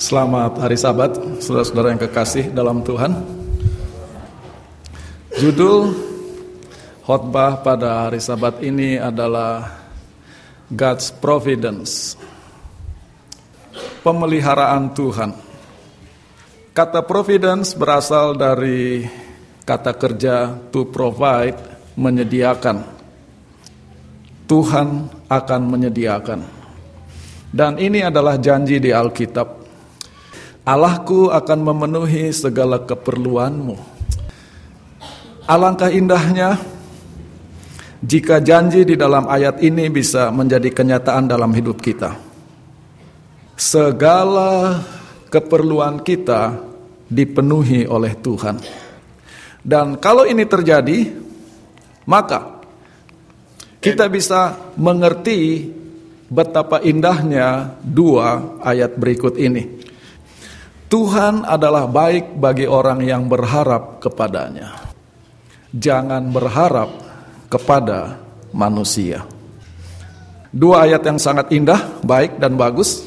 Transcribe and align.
Selamat 0.00 0.56
hari 0.64 0.80
Sabat, 0.80 1.12
saudara-saudara 1.44 1.92
yang 1.92 2.00
kekasih 2.00 2.56
dalam 2.56 2.80
Tuhan. 2.80 3.20
Judul 5.36 5.92
khotbah 7.04 7.60
pada 7.60 8.08
hari 8.08 8.16
Sabat 8.16 8.64
ini 8.64 8.96
adalah 8.96 9.76
God's 10.72 11.12
Providence. 11.12 12.16
Pemeliharaan 14.00 14.96
Tuhan. 14.96 15.36
Kata 16.72 17.04
providence 17.04 17.76
berasal 17.76 18.40
dari 18.40 19.04
kata 19.68 19.92
kerja 20.00 20.64
to 20.72 20.88
provide, 20.88 21.60
menyediakan. 22.00 22.88
Tuhan 24.48 24.88
akan 25.28 25.62
menyediakan. 25.68 26.40
Dan 27.52 27.76
ini 27.76 28.00
adalah 28.00 28.40
janji 28.40 28.80
di 28.80 28.96
Alkitab. 28.96 29.59
Allahku 30.64 31.32
akan 31.32 31.58
memenuhi 31.64 32.28
segala 32.36 32.84
keperluanmu. 32.84 33.76
Alangkah 35.48 35.90
indahnya 35.90 36.60
jika 38.00 38.40
janji 38.40 38.84
di 38.84 38.96
dalam 38.96 39.28
ayat 39.28 39.60
ini 39.60 39.88
bisa 39.92 40.32
menjadi 40.32 40.72
kenyataan 40.72 41.28
dalam 41.28 41.52
hidup 41.52 41.80
kita. 41.80 42.16
Segala 43.56 44.80
keperluan 45.28 46.00
kita 46.00 46.56
dipenuhi 47.10 47.84
oleh 47.84 48.16
Tuhan. 48.16 48.56
Dan 49.60 50.00
kalau 50.00 50.24
ini 50.24 50.48
terjadi, 50.48 51.12
maka 52.08 52.62
kita 53.84 54.08
bisa 54.08 54.56
mengerti 54.80 55.68
betapa 56.30 56.80
indahnya 56.80 57.76
dua 57.84 58.60
ayat 58.64 58.96
berikut 58.96 59.36
ini. 59.36 59.89
Tuhan 60.90 61.46
adalah 61.46 61.86
baik 61.86 62.34
bagi 62.34 62.66
orang 62.66 62.98
yang 63.06 63.30
berharap 63.30 64.02
kepadanya. 64.02 64.74
Jangan 65.70 66.34
berharap 66.34 66.90
kepada 67.46 68.18
manusia. 68.50 69.22
Dua 70.50 70.90
ayat 70.90 71.06
yang 71.06 71.22
sangat 71.22 71.54
indah, 71.54 71.78
baik 72.02 72.42
dan 72.42 72.58
bagus. 72.58 73.06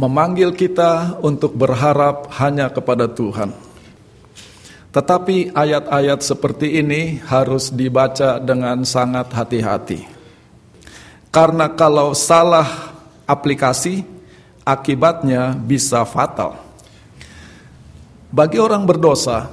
Memanggil 0.00 0.56
kita 0.56 1.20
untuk 1.20 1.52
berharap 1.52 2.32
hanya 2.40 2.72
kepada 2.72 3.04
Tuhan. 3.04 3.52
Tetapi 4.96 5.52
ayat-ayat 5.52 6.24
seperti 6.24 6.80
ini 6.80 7.20
harus 7.20 7.68
dibaca 7.68 8.40
dengan 8.40 8.80
sangat 8.88 9.28
hati-hati. 9.28 10.08
Karena 11.28 11.68
kalau 11.76 12.16
salah 12.16 12.96
aplikasi, 13.28 14.13
akibatnya 14.64 15.52
bisa 15.54 16.02
fatal. 16.08 16.56
Bagi 18.34 18.58
orang 18.58 18.82
berdosa, 18.82 19.46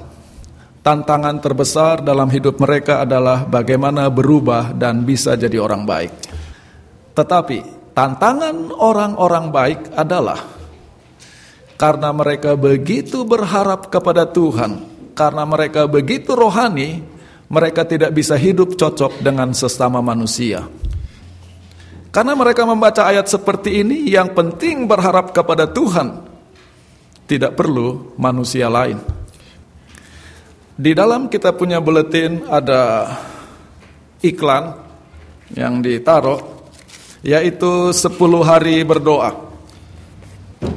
tantangan 0.82 1.38
terbesar 1.38 2.02
dalam 2.02 2.32
hidup 2.34 2.58
mereka 2.58 3.06
adalah 3.06 3.46
bagaimana 3.46 4.10
berubah 4.10 4.74
dan 4.74 5.06
bisa 5.06 5.38
jadi 5.38 5.62
orang 5.62 5.86
baik. 5.86 6.14
Tetapi 7.14 7.92
tantangan 7.94 8.74
orang-orang 8.74 9.46
baik 9.54 9.82
adalah 9.94 10.42
karena 11.78 12.10
mereka 12.10 12.58
begitu 12.58 13.22
berharap 13.22 13.94
kepada 13.94 14.26
Tuhan, 14.26 14.82
karena 15.14 15.44
mereka 15.46 15.86
begitu 15.86 16.34
rohani, 16.34 17.02
mereka 17.52 17.86
tidak 17.86 18.16
bisa 18.16 18.38
hidup 18.38 18.80
cocok 18.80 19.22
dengan 19.22 19.52
sesama 19.54 20.02
manusia. 20.02 20.66
Karena 22.12 22.36
mereka 22.36 22.68
membaca 22.68 23.08
ayat 23.08 23.32
seperti 23.32 23.80
ini, 23.80 24.04
yang 24.12 24.36
penting 24.36 24.84
berharap 24.84 25.32
kepada 25.32 25.64
Tuhan, 25.64 26.28
tidak 27.24 27.56
perlu 27.56 28.20
manusia 28.20 28.68
lain. 28.68 29.00
Di 30.76 30.92
dalam 30.92 31.32
kita 31.32 31.56
punya 31.56 31.80
buletin 31.80 32.44
ada 32.52 33.16
iklan 34.20 34.76
yang 35.56 35.80
ditaruh, 35.80 36.68
yaitu 37.24 37.96
10 37.96 38.12
hari 38.44 38.84
berdoa. 38.84 39.32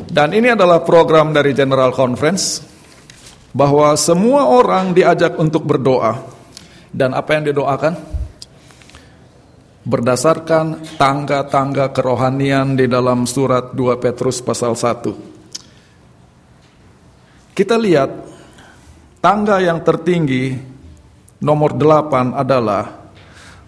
Dan 0.07 0.31
ini 0.39 0.55
adalah 0.55 0.87
program 0.87 1.35
dari 1.35 1.51
General 1.51 1.91
Conference, 1.91 2.63
bahwa 3.51 3.91
semua 3.99 4.55
orang 4.55 4.95
diajak 4.95 5.35
untuk 5.35 5.67
berdoa. 5.67 6.15
Dan 6.95 7.11
apa 7.11 7.35
yang 7.35 7.51
didoakan? 7.51 8.14
Berdasarkan 9.85 10.97
tangga-tangga 10.97 11.93
kerohanian 11.93 12.73
di 12.73 12.89
dalam 12.89 13.29
surat 13.29 13.77
2 13.77 14.01
Petrus 14.01 14.41
pasal 14.41 14.73
1. 14.73 17.53
Kita 17.53 17.77
lihat 17.77 18.09
tangga 19.21 19.61
yang 19.61 19.85
tertinggi 19.85 20.57
nomor 21.45 21.77
8 21.77 22.33
adalah 22.33 23.13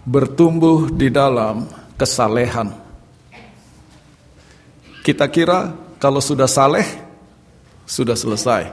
bertumbuh 0.09 0.88
di 0.88 1.12
dalam 1.12 1.69
kesalehan. 2.00 2.72
Kita 5.04 5.28
kira 5.31 5.71
kalau 6.00 6.19
sudah 6.19 6.48
saleh 6.48 7.06
sudah 7.87 8.16
selesai. 8.16 8.65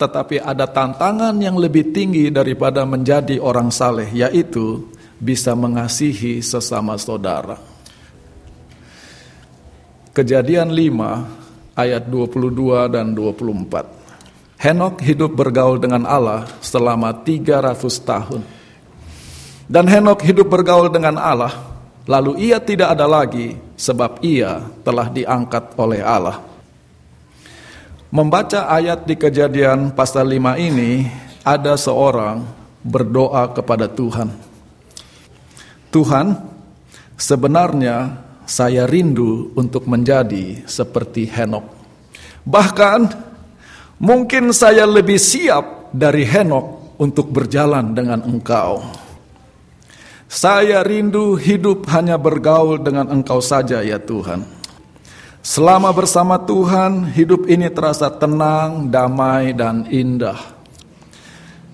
Tetapi 0.00 0.40
ada 0.40 0.66
tantangan 0.66 1.36
yang 1.36 1.60
lebih 1.60 1.92
tinggi 1.92 2.32
daripada 2.32 2.82
menjadi 2.88 3.38
orang 3.38 3.70
saleh 3.70 4.08
yaitu 4.10 4.88
bisa 5.22 5.54
mengasihi 5.54 6.42
sesama 6.42 6.98
saudara. 6.98 7.54
Kejadian 10.10 10.74
5 10.74 11.78
ayat 11.78 12.10
22 12.10 12.90
dan 12.90 13.14
24. 13.14 14.58
Henok 14.58 14.98
hidup 14.98 15.30
bergaul 15.30 15.78
dengan 15.78 16.02
Allah 16.10 16.50
selama 16.58 17.14
300 17.14 17.78
tahun. 18.02 18.42
Dan 19.70 19.86
Henok 19.86 20.20
hidup 20.26 20.50
bergaul 20.50 20.90
dengan 20.90 21.16
Allah, 21.16 21.54
lalu 22.04 22.50
ia 22.50 22.58
tidak 22.58 22.92
ada 22.92 23.06
lagi 23.06 23.54
sebab 23.78 24.20
ia 24.26 24.58
telah 24.82 25.06
diangkat 25.06 25.78
oleh 25.78 26.02
Allah. 26.02 26.42
Membaca 28.12 28.68
ayat 28.68 29.08
di 29.08 29.16
kejadian 29.16 29.94
pasal 29.96 30.28
5 30.28 30.60
ini, 30.60 31.08
ada 31.40 31.78
seorang 31.80 32.44
berdoa 32.84 33.48
kepada 33.56 33.88
Tuhan 33.88 34.51
Tuhan, 35.92 36.32
sebenarnya 37.20 38.24
saya 38.48 38.88
rindu 38.88 39.52
untuk 39.52 39.84
menjadi 39.84 40.64
seperti 40.64 41.28
Henok. 41.28 41.68
Bahkan 42.48 43.00
mungkin 44.00 44.50
saya 44.56 44.88
lebih 44.88 45.20
siap 45.20 45.92
dari 45.92 46.24
Henok 46.24 46.96
untuk 46.96 47.28
berjalan 47.28 47.92
dengan 47.92 48.24
Engkau. 48.24 48.80
Saya 50.32 50.80
rindu 50.80 51.36
hidup 51.36 51.84
hanya 51.92 52.16
bergaul 52.16 52.80
dengan 52.80 53.12
Engkau 53.12 53.44
saja 53.44 53.84
ya 53.84 54.00
Tuhan. 54.00 54.48
Selama 55.42 55.90
bersama 55.90 56.38
Tuhan, 56.38 57.12
hidup 57.12 57.50
ini 57.50 57.68
terasa 57.68 58.08
tenang, 58.08 58.88
damai, 58.88 59.50
dan 59.52 59.84
indah. 59.90 60.38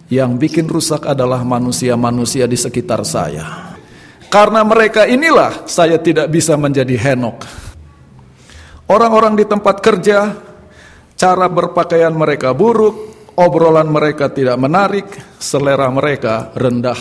Yang 0.09 0.31
bikin 0.41 0.67
rusak 0.67 1.05
adalah 1.05 1.45
manusia-manusia 1.45 2.49
di 2.49 2.57
sekitar 2.57 3.05
saya. 3.05 3.68
Karena 4.29 4.61
mereka 4.61 5.09
inilah 5.09 5.65
saya 5.65 5.97
tidak 5.97 6.29
bisa 6.29 6.53
menjadi 6.61 7.01
Henok. 7.01 7.49
Orang-orang 8.89 9.41
di 9.41 9.45
tempat 9.49 9.81
kerja, 9.81 10.37
cara 11.17 11.47
berpakaian 11.49 12.13
mereka 12.13 12.53
buruk, 12.53 13.09
obrolan 13.41 13.89
mereka 13.89 14.29
tidak 14.29 14.61
menarik, 14.61 15.09
selera 15.41 15.89
mereka 15.89 16.53
rendah. 16.53 16.97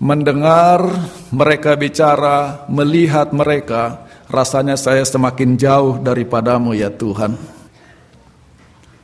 Mendengar 0.00 0.84
mereka 1.32 1.76
bicara, 1.76 2.64
melihat 2.72 3.32
mereka, 3.36 4.04
rasanya 4.32 4.76
saya 4.76 5.04
semakin 5.04 5.56
jauh 5.60 6.00
daripadamu 6.00 6.72
ya 6.72 6.88
Tuhan. 6.88 7.36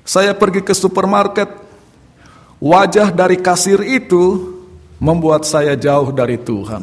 Saya 0.05 0.33
pergi 0.33 0.65
ke 0.65 0.73
supermarket, 0.73 1.53
wajah 2.61 3.13
dari 3.13 3.37
kasir 3.41 3.81
itu 3.85 4.56
membuat 5.01 5.45
saya 5.45 5.77
jauh 5.77 6.13
dari 6.13 6.41
Tuhan. 6.41 6.83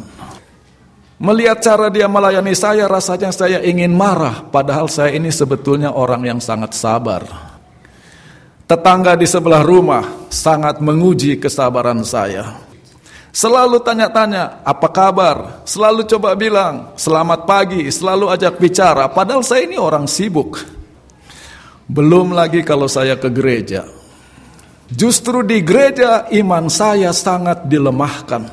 Melihat 1.24 1.63
cara 1.63 1.88
dia 1.88 2.10
melayani 2.12 2.51
saya, 2.51 2.83
rasanya 2.89 3.31
saya 3.31 3.63
ingin 3.63 3.95
marah, 3.95 4.44
padahal 4.44 4.92
saya 4.92 5.15
ini 5.15 5.31
sebetulnya 5.31 5.95
orang 5.95 6.25
yang 6.27 6.39
sangat 6.44 6.75
sabar. 6.75 7.24
Tetangga 8.68 9.15
di 9.15 9.24
sebelah 9.24 9.63
rumah 9.63 10.27
sangat 10.27 10.83
menguji 10.83 11.39
kesabaran 11.39 12.04
saya. 12.04 12.60
Selalu 13.33 13.81
tanya-tanya, 13.81 14.62
apa 14.62 14.88
kabar? 14.92 15.63
Selalu 15.65 16.06
coba 16.06 16.36
bilang, 16.36 16.94
selamat 17.00 17.50
pagi, 17.50 17.88
selalu 17.88 18.30
ajak 18.30 18.60
bicara, 18.60 19.10
padahal 19.10 19.42
saya 19.42 19.65
ini 19.65 19.80
orang 19.80 20.06
sibuk. 20.06 20.60
Belum 21.88 22.36
lagi 22.36 22.68
kalau 22.68 22.86
saya 22.92 23.15
ke 23.15 23.31
gereja. 23.31 24.02
Justru 24.91 25.45
di 25.47 25.63
gereja 25.63 26.27
iman 26.27 26.68
saya 26.68 27.15
sangat 27.15 27.68
dilemahkan. 27.68 28.44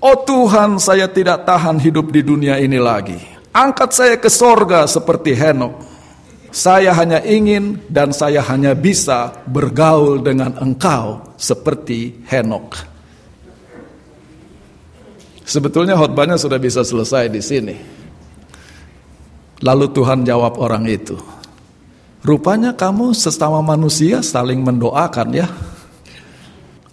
Oh 0.00 0.18
Tuhan, 0.24 0.78
saya 0.78 1.08
tidak 1.10 1.44
tahan 1.44 1.80
hidup 1.80 2.12
di 2.12 2.20
dunia 2.24 2.56
ini 2.60 2.80
lagi. 2.80 3.18
Angkat 3.52 3.90
saya 3.92 4.16
ke 4.20 4.28
sorga 4.28 4.84
seperti 4.84 5.32
Henok. 5.32 5.80
Saya 6.52 6.96
hanya 6.96 7.20
ingin 7.20 7.84
dan 7.88 8.16
saya 8.16 8.40
hanya 8.44 8.72
bisa 8.72 9.44
bergaul 9.44 10.20
dengan 10.24 10.56
engkau 10.56 11.36
seperti 11.36 12.24
Henok. 12.28 12.96
Sebetulnya 15.46 15.94
khotbahnya 15.94 16.40
sudah 16.40 16.58
bisa 16.58 16.82
selesai 16.82 17.30
di 17.30 17.38
sini. 17.38 17.76
Lalu 19.62 19.86
Tuhan 19.94 20.26
jawab 20.26 20.60
orang 20.60 20.84
itu, 20.84 21.16
rupanya 22.22 22.72
kamu 22.72 23.12
sesama 23.12 23.60
manusia 23.60 24.22
saling 24.22 24.62
mendoakan 24.62 25.28
ya. 25.34 25.48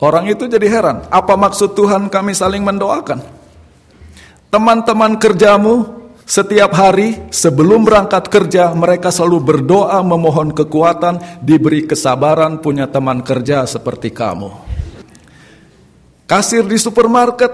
Orang 0.03 0.27
itu 0.27 0.49
jadi 0.51 0.67
heran, 0.67 1.07
apa 1.07 1.39
maksud 1.39 1.79
Tuhan 1.79 2.11
kami 2.11 2.35
saling 2.35 2.59
mendoakan? 2.59 3.23
Teman-teman 4.51 5.15
kerjamu 5.15 6.03
setiap 6.23 6.75
hari 6.75 7.19
sebelum 7.31 7.83
berangkat 7.87 8.27
kerja 8.31 8.71
mereka 8.75 9.11
selalu 9.11 9.39
berdoa 9.43 9.99
memohon 10.03 10.51
kekuatan 10.51 11.39
diberi 11.39 11.87
kesabaran 11.87 12.59
punya 12.59 12.87
teman 12.87 13.23
kerja 13.23 13.63
seperti 13.67 14.11
kamu. 14.11 14.51
Kasir 16.23 16.63
di 16.63 16.79
supermarket 16.79 17.51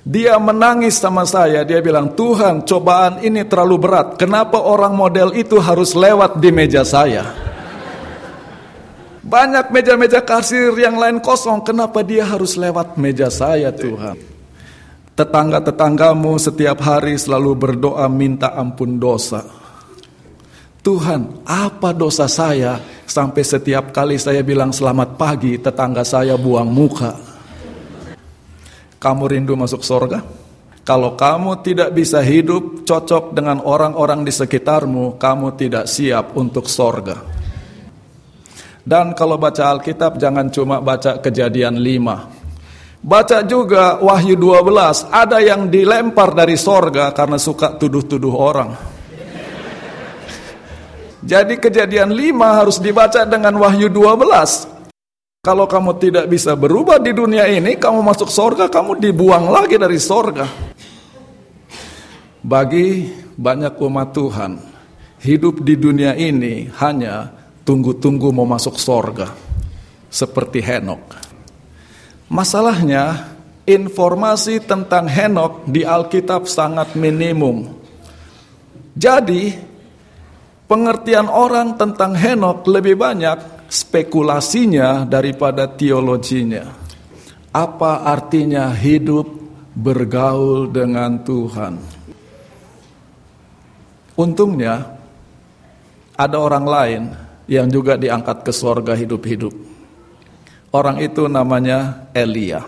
dia 0.00 0.40
menangis 0.40 0.96
sama 0.96 1.28
saya 1.28 1.60
dia 1.60 1.84
bilang 1.84 2.16
Tuhan 2.16 2.64
cobaan 2.64 3.20
ini 3.20 3.44
terlalu 3.44 3.76
berat 3.76 4.16
kenapa 4.16 4.56
orang 4.56 4.96
model 4.96 5.36
itu 5.36 5.60
harus 5.60 5.92
lewat 5.92 6.40
di 6.40 6.50
meja 6.52 6.84
saya. 6.84 7.50
Banyak 9.20 9.70
meja-meja 9.70 10.24
kasir 10.24 10.72
yang 10.74 10.96
lain 10.96 11.20
kosong 11.20 11.62
kenapa 11.62 12.00
dia 12.00 12.24
harus 12.26 12.56
lewat 12.56 12.96
meja 12.96 13.28
saya 13.28 13.68
Tuhan. 13.70 14.16
Tetangga-tetanggamu 15.14 16.40
setiap 16.40 16.80
hari 16.80 17.20
selalu 17.20 17.52
berdoa 17.52 18.08
minta 18.08 18.56
ampun 18.56 18.96
dosa. 18.96 19.44
Tuhan, 20.80 21.44
apa 21.44 21.92
dosa 21.92 22.24
saya 22.24 22.80
sampai 23.04 23.44
setiap 23.44 23.92
kali 23.92 24.16
saya 24.16 24.40
bilang 24.40 24.72
selamat 24.72 25.20
pagi, 25.20 25.60
tetangga 25.60 26.00
saya 26.08 26.40
buang 26.40 26.72
muka. 26.72 27.12
Kamu 29.00 29.24
rindu 29.24 29.56
masuk 29.56 29.80
sorga? 29.80 30.20
Kalau 30.84 31.16
kamu 31.16 31.64
tidak 31.64 31.96
bisa 31.96 32.20
hidup 32.20 32.84
cocok 32.84 33.32
dengan 33.32 33.64
orang-orang 33.64 34.28
di 34.28 34.32
sekitarmu, 34.32 35.16
kamu 35.16 35.56
tidak 35.56 35.88
siap 35.88 36.36
untuk 36.36 36.68
sorga. 36.68 37.16
Dan 38.84 39.16
kalau 39.16 39.40
baca 39.40 39.72
Alkitab 39.72 40.20
jangan 40.20 40.52
cuma 40.52 40.84
baca 40.84 41.20
kejadian 41.20 41.80
5 41.80 42.40
Baca 43.00 43.40
juga 43.48 43.96
Wahyu 43.96 44.36
12, 44.36 45.08
ada 45.08 45.40
yang 45.40 45.72
dilempar 45.72 46.36
dari 46.36 46.60
sorga 46.60 47.08
karena 47.16 47.40
suka 47.40 47.72
tuduh-tuduh 47.80 48.34
orang. 48.36 48.76
Jadi 51.24 51.56
kejadian 51.56 52.12
5 52.12 52.60
harus 52.60 52.76
dibaca 52.76 53.24
dengan 53.24 53.56
Wahyu 53.56 53.88
12. 53.88 54.69
Kalau 55.40 55.64
kamu 55.64 55.96
tidak 55.96 56.28
bisa 56.28 56.52
berubah 56.52 57.00
di 57.00 57.16
dunia 57.16 57.48
ini, 57.48 57.80
kamu 57.80 58.04
masuk 58.04 58.28
sorga, 58.28 58.68
kamu 58.68 59.00
dibuang 59.00 59.48
lagi 59.48 59.80
dari 59.80 59.96
sorga. 59.96 60.44
Bagi 62.44 63.08
banyak 63.40 63.72
umat 63.80 64.12
Tuhan, 64.12 64.60
hidup 65.24 65.64
di 65.64 65.80
dunia 65.80 66.12
ini 66.12 66.68
hanya 66.76 67.32
tunggu-tunggu 67.64 68.28
mau 68.36 68.44
masuk 68.44 68.76
sorga. 68.76 69.32
Seperti 70.12 70.60
Henok. 70.60 71.16
Masalahnya, 72.28 73.32
informasi 73.64 74.60
tentang 74.60 75.08
Henok 75.08 75.64
di 75.64 75.88
Alkitab 75.88 76.44
sangat 76.52 76.92
minimum. 77.00 77.80
Jadi, 78.92 79.56
pengertian 80.68 81.32
orang 81.32 81.80
tentang 81.80 82.12
Henok 82.12 82.68
lebih 82.68 83.00
banyak 83.00 83.59
spekulasinya 83.70 85.06
daripada 85.06 85.70
teologinya. 85.70 86.66
Apa 87.54 88.02
artinya 88.02 88.74
hidup 88.74 89.30
bergaul 89.78 90.74
dengan 90.74 91.22
Tuhan? 91.22 91.74
Untungnya, 94.18 94.98
ada 96.18 96.36
orang 96.36 96.66
lain 96.66 97.02
yang 97.48 97.70
juga 97.70 97.96
diangkat 97.96 98.44
ke 98.44 98.52
sorga 98.52 98.92
hidup-hidup. 98.92 99.54
Orang 100.70 101.00
itu 101.02 101.26
namanya 101.26 102.10
Elia. 102.12 102.62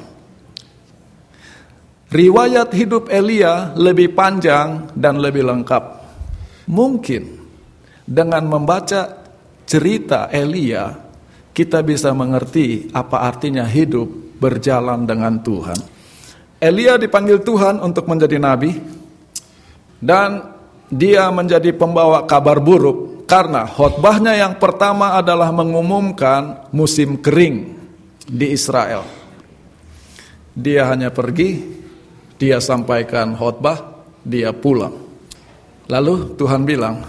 Riwayat 2.10 2.74
hidup 2.74 3.12
Elia 3.12 3.76
lebih 3.78 4.16
panjang 4.16 4.90
dan 4.96 5.22
lebih 5.22 5.46
lengkap. 5.46 5.84
Mungkin 6.66 7.22
dengan 8.02 8.42
membaca 8.48 9.21
cerita 9.64 10.28
Elia, 10.32 10.90
kita 11.52 11.84
bisa 11.84 12.10
mengerti 12.16 12.88
apa 12.90 13.24
artinya 13.28 13.64
hidup 13.68 14.38
berjalan 14.40 15.04
dengan 15.04 15.38
Tuhan. 15.40 15.78
Elia 16.62 16.94
dipanggil 16.98 17.42
Tuhan 17.42 17.82
untuk 17.82 18.06
menjadi 18.06 18.38
nabi, 18.38 18.70
dan 20.02 20.54
dia 20.90 21.30
menjadi 21.30 21.70
pembawa 21.74 22.26
kabar 22.26 22.58
buruk 22.58 23.24
karena 23.30 23.64
khotbahnya 23.64 24.36
yang 24.36 24.60
pertama 24.60 25.16
adalah 25.16 25.48
mengumumkan 25.54 26.68
musim 26.74 27.16
kering 27.22 27.78
di 28.28 28.52
Israel. 28.52 29.06
Dia 30.52 30.92
hanya 30.92 31.08
pergi, 31.08 31.64
dia 32.36 32.60
sampaikan 32.60 33.32
khotbah, 33.32 34.04
dia 34.20 34.52
pulang. 34.52 34.92
Lalu 35.88 36.36
Tuhan 36.36 36.62
bilang, 36.68 37.00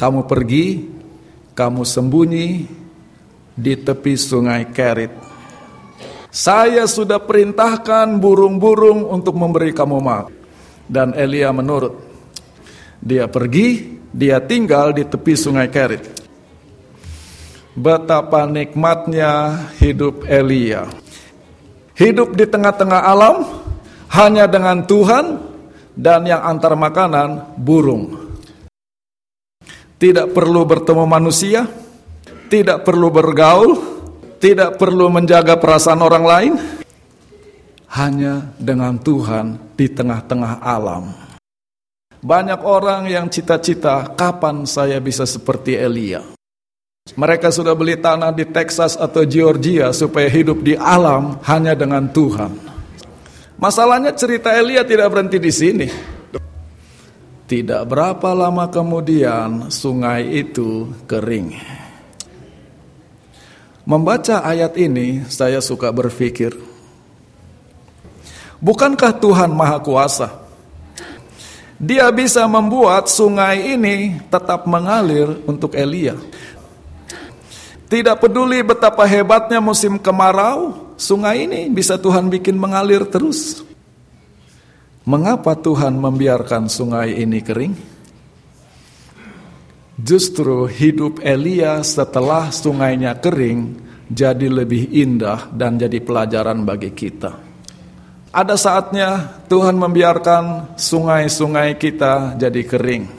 "Kamu 0.00 0.24
pergi, 0.24 0.88
kamu 1.52 1.84
sembunyi 1.84 2.48
di 3.52 3.74
tepi 3.76 4.16
sungai 4.16 4.72
Kerit. 4.72 5.12
Saya 6.32 6.88
sudah 6.88 7.20
perintahkan 7.20 8.16
burung-burung 8.16 9.04
untuk 9.12 9.36
memberi 9.36 9.76
kamu 9.76 9.98
makan." 10.00 10.32
Dan 10.88 11.12
Elia 11.12 11.52
menurut. 11.52 12.00
Dia 12.96 13.28
pergi, 13.28 14.00
dia 14.08 14.40
tinggal 14.40 14.96
di 14.96 15.04
tepi 15.04 15.36
sungai 15.36 15.68
Kerit 15.68 16.20
betapa 17.80 18.44
nikmatnya 18.44 19.64
hidup 19.80 20.28
Elia. 20.28 20.84
Hidup 21.96 22.36
di 22.36 22.44
tengah-tengah 22.48 23.00
alam 23.04 23.44
hanya 24.12 24.44
dengan 24.48 24.84
Tuhan 24.84 25.40
dan 25.96 26.24
yang 26.28 26.44
antar 26.44 26.76
makanan 26.76 27.56
burung. 27.60 28.19
Tidak 30.00 30.32
perlu 30.32 30.64
bertemu 30.64 31.04
manusia, 31.04 31.68
tidak 32.48 32.88
perlu 32.88 33.12
bergaul, 33.12 33.76
tidak 34.40 34.80
perlu 34.80 35.12
menjaga 35.12 35.60
perasaan 35.60 36.00
orang 36.00 36.24
lain, 36.24 36.52
hanya 37.92 38.56
dengan 38.56 38.96
Tuhan 38.96 39.76
di 39.76 39.92
tengah-tengah 39.92 40.64
alam. 40.64 41.12
Banyak 42.20 42.60
orang 42.64 43.12
yang 43.12 43.28
cita-cita 43.28 44.16
kapan 44.16 44.64
saya 44.64 44.96
bisa 45.04 45.28
seperti 45.28 45.76
Elia. 45.76 46.24
Mereka 47.16 47.52
sudah 47.52 47.76
beli 47.76 48.00
tanah 48.00 48.32
di 48.32 48.48
Texas 48.48 48.96
atau 48.96 49.24
Georgia 49.28 49.92
supaya 49.92 50.32
hidup 50.32 50.64
di 50.64 50.80
alam 50.80 51.40
hanya 51.44 51.76
dengan 51.76 52.08
Tuhan. 52.08 52.56
Masalahnya 53.60 54.16
cerita 54.16 54.56
Elia 54.56 54.80
tidak 54.80 55.12
berhenti 55.12 55.36
di 55.36 55.52
sini. 55.52 55.88
Tidak 57.50 57.82
berapa 57.82 58.30
lama 58.30 58.70
kemudian 58.70 59.74
sungai 59.74 60.38
itu 60.38 60.86
kering. 61.10 61.58
Membaca 63.82 64.46
ayat 64.46 64.78
ini 64.78 65.26
saya 65.26 65.58
suka 65.58 65.90
berpikir, 65.90 66.54
bukankah 68.62 69.18
Tuhan 69.18 69.50
Maha 69.50 69.82
Kuasa? 69.82 70.30
Dia 71.74 72.06
bisa 72.14 72.46
membuat 72.46 73.10
sungai 73.10 73.74
ini 73.74 74.22
tetap 74.30 74.70
mengalir 74.70 75.42
untuk 75.42 75.74
Elia. 75.74 76.14
Tidak 77.90 78.14
peduli 78.22 78.62
betapa 78.62 79.02
hebatnya 79.10 79.58
musim 79.58 79.98
kemarau, 79.98 80.94
sungai 80.94 81.50
ini 81.50 81.66
bisa 81.66 81.98
Tuhan 81.98 82.30
bikin 82.30 82.54
mengalir 82.54 83.02
terus. 83.10 83.69
Mengapa 85.10 85.58
Tuhan 85.58 85.98
membiarkan 85.98 86.70
sungai 86.70 87.18
ini 87.18 87.42
kering? 87.42 87.74
Justru 89.98 90.70
hidup 90.70 91.18
Elia 91.26 91.82
setelah 91.82 92.54
sungainya 92.54 93.18
kering 93.18 93.74
jadi 94.06 94.46
lebih 94.46 94.86
indah 94.94 95.50
dan 95.50 95.82
jadi 95.82 95.98
pelajaran 95.98 96.62
bagi 96.62 96.94
kita. 96.94 97.42
Ada 98.30 98.54
saatnya 98.54 99.42
Tuhan 99.50 99.74
membiarkan 99.82 100.78
sungai-sungai 100.78 101.74
kita 101.74 102.38
jadi 102.38 102.62
kering. 102.62 103.10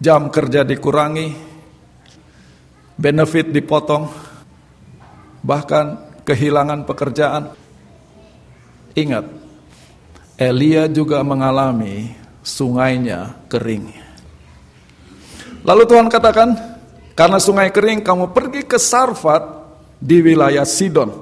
Jam 0.00 0.32
kerja 0.32 0.64
dikurangi, 0.64 1.28
benefit 2.96 3.52
dipotong, 3.52 4.08
bahkan 5.44 6.16
kehilangan 6.24 6.88
pekerjaan. 6.88 7.52
Ingat, 8.96 9.39
Elia 10.40 10.88
juga 10.88 11.20
mengalami 11.20 12.16
sungainya 12.40 13.36
kering. 13.52 13.92
Lalu 15.60 15.84
Tuhan 15.84 16.08
katakan, 16.08 16.56
karena 17.12 17.36
sungai 17.36 17.68
kering 17.68 18.00
kamu 18.00 18.32
pergi 18.32 18.64
ke 18.64 18.80
Sarfat 18.80 19.44
di 20.00 20.24
wilayah 20.24 20.64
Sidon. 20.64 21.12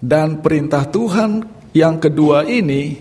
Dan 0.00 0.40
perintah 0.40 0.88
Tuhan 0.88 1.44
yang 1.76 2.00
kedua 2.00 2.48
ini 2.48 2.96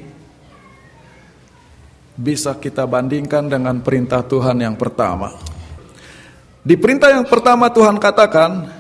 bisa 2.20 2.60
kita 2.60 2.84
bandingkan 2.84 3.48
dengan 3.48 3.80
perintah 3.80 4.28
Tuhan 4.28 4.60
yang 4.60 4.76
pertama. 4.76 5.32
Di 6.68 6.76
perintah 6.76 7.16
yang 7.16 7.24
pertama 7.24 7.72
Tuhan 7.72 7.96
katakan, 7.96 8.77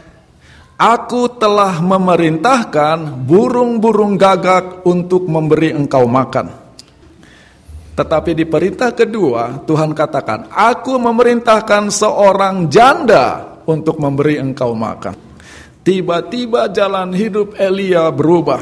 Aku 0.78 1.26
telah 1.42 1.82
memerintahkan 1.82 3.26
burung-burung 3.26 4.14
gagak 4.14 4.86
untuk 4.86 5.26
memberi 5.26 5.74
engkau 5.74 6.06
makan. 6.06 6.54
Tetapi 7.98 8.38
di 8.38 8.46
perintah 8.46 8.94
kedua, 8.94 9.66
Tuhan 9.66 9.98
katakan, 9.98 10.54
Aku 10.54 11.02
memerintahkan 11.02 11.90
seorang 11.90 12.70
janda 12.70 13.58
untuk 13.66 13.98
memberi 13.98 14.38
engkau 14.38 14.78
makan. 14.78 15.18
Tiba-tiba 15.82 16.70
jalan 16.70 17.10
hidup 17.10 17.58
Elia 17.58 18.14
berubah. 18.14 18.62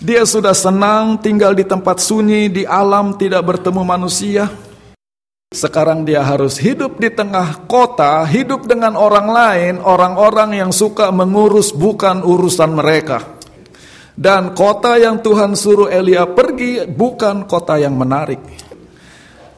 Dia 0.00 0.24
sudah 0.24 0.56
senang 0.56 1.20
tinggal 1.20 1.52
di 1.52 1.68
tempat 1.68 2.00
sunyi, 2.00 2.48
di 2.48 2.64
alam 2.64 3.20
tidak 3.20 3.44
bertemu 3.44 3.84
manusia 3.84 4.48
sekarang 5.50 6.06
dia 6.06 6.22
harus 6.22 6.62
hidup 6.62 7.02
di 7.02 7.10
tengah 7.10 7.66
kota, 7.66 8.22
hidup 8.22 8.70
dengan 8.70 8.94
orang 8.94 9.26
lain, 9.26 9.74
orang-orang 9.82 10.62
yang 10.62 10.70
suka 10.70 11.10
mengurus 11.10 11.74
bukan 11.74 12.22
urusan 12.22 12.70
mereka. 12.70 13.34
Dan 14.14 14.54
kota 14.54 14.94
yang 14.94 15.18
Tuhan 15.18 15.58
suruh 15.58 15.90
Elia 15.90 16.30
pergi 16.30 16.86
bukan 16.86 17.50
kota 17.50 17.82
yang 17.82 17.98
menarik. 17.98 18.38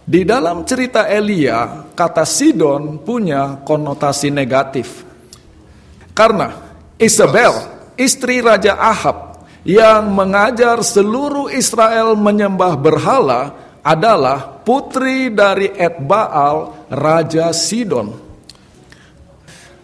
Di 0.00 0.24
dalam 0.24 0.64
cerita 0.64 1.12
Elia, 1.12 1.92
kata 1.92 2.24
Sidon 2.24 3.04
punya 3.04 3.60
konotasi 3.60 4.32
negatif. 4.32 5.04
Karena 6.16 6.56
Isabel, 6.96 7.52
istri 8.00 8.40
Raja 8.40 8.80
Ahab, 8.80 9.44
yang 9.68 10.08
mengajar 10.08 10.80
seluruh 10.80 11.52
Israel 11.52 12.16
menyembah 12.16 12.80
berhala, 12.80 13.71
adalah 13.82 14.62
putri 14.62 15.34
dari 15.34 15.70
Etbaal, 15.74 16.86
Raja 16.94 17.50
Sidon. 17.50 18.08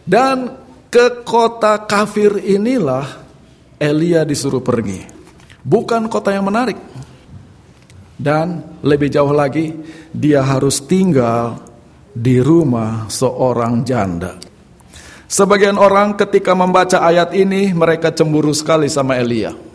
Dan 0.09 0.49
ke 0.89 1.27
kota 1.27 1.85
kafir 1.85 2.41
inilah 2.41 3.05
Elia 3.77 4.25
disuruh 4.25 4.65
pergi. 4.65 5.05
Bukan 5.61 6.09
kota 6.09 6.33
yang 6.33 6.49
menarik. 6.49 6.79
Dan 8.19 8.81
lebih 8.83 9.13
jauh 9.13 9.31
lagi, 9.31 9.71
dia 10.11 10.43
harus 10.43 10.83
tinggal 10.83 11.63
di 12.11 12.43
rumah 12.43 13.07
seorang 13.07 13.87
janda. 13.87 14.35
Sebagian 15.29 15.77
orang 15.77 16.17
ketika 16.17 16.57
membaca 16.57 17.05
ayat 17.05 17.37
ini 17.37 17.71
mereka 17.77 18.11
cemburu 18.11 18.51
sekali 18.57 18.89
sama 18.89 19.21
Elia. 19.21 19.68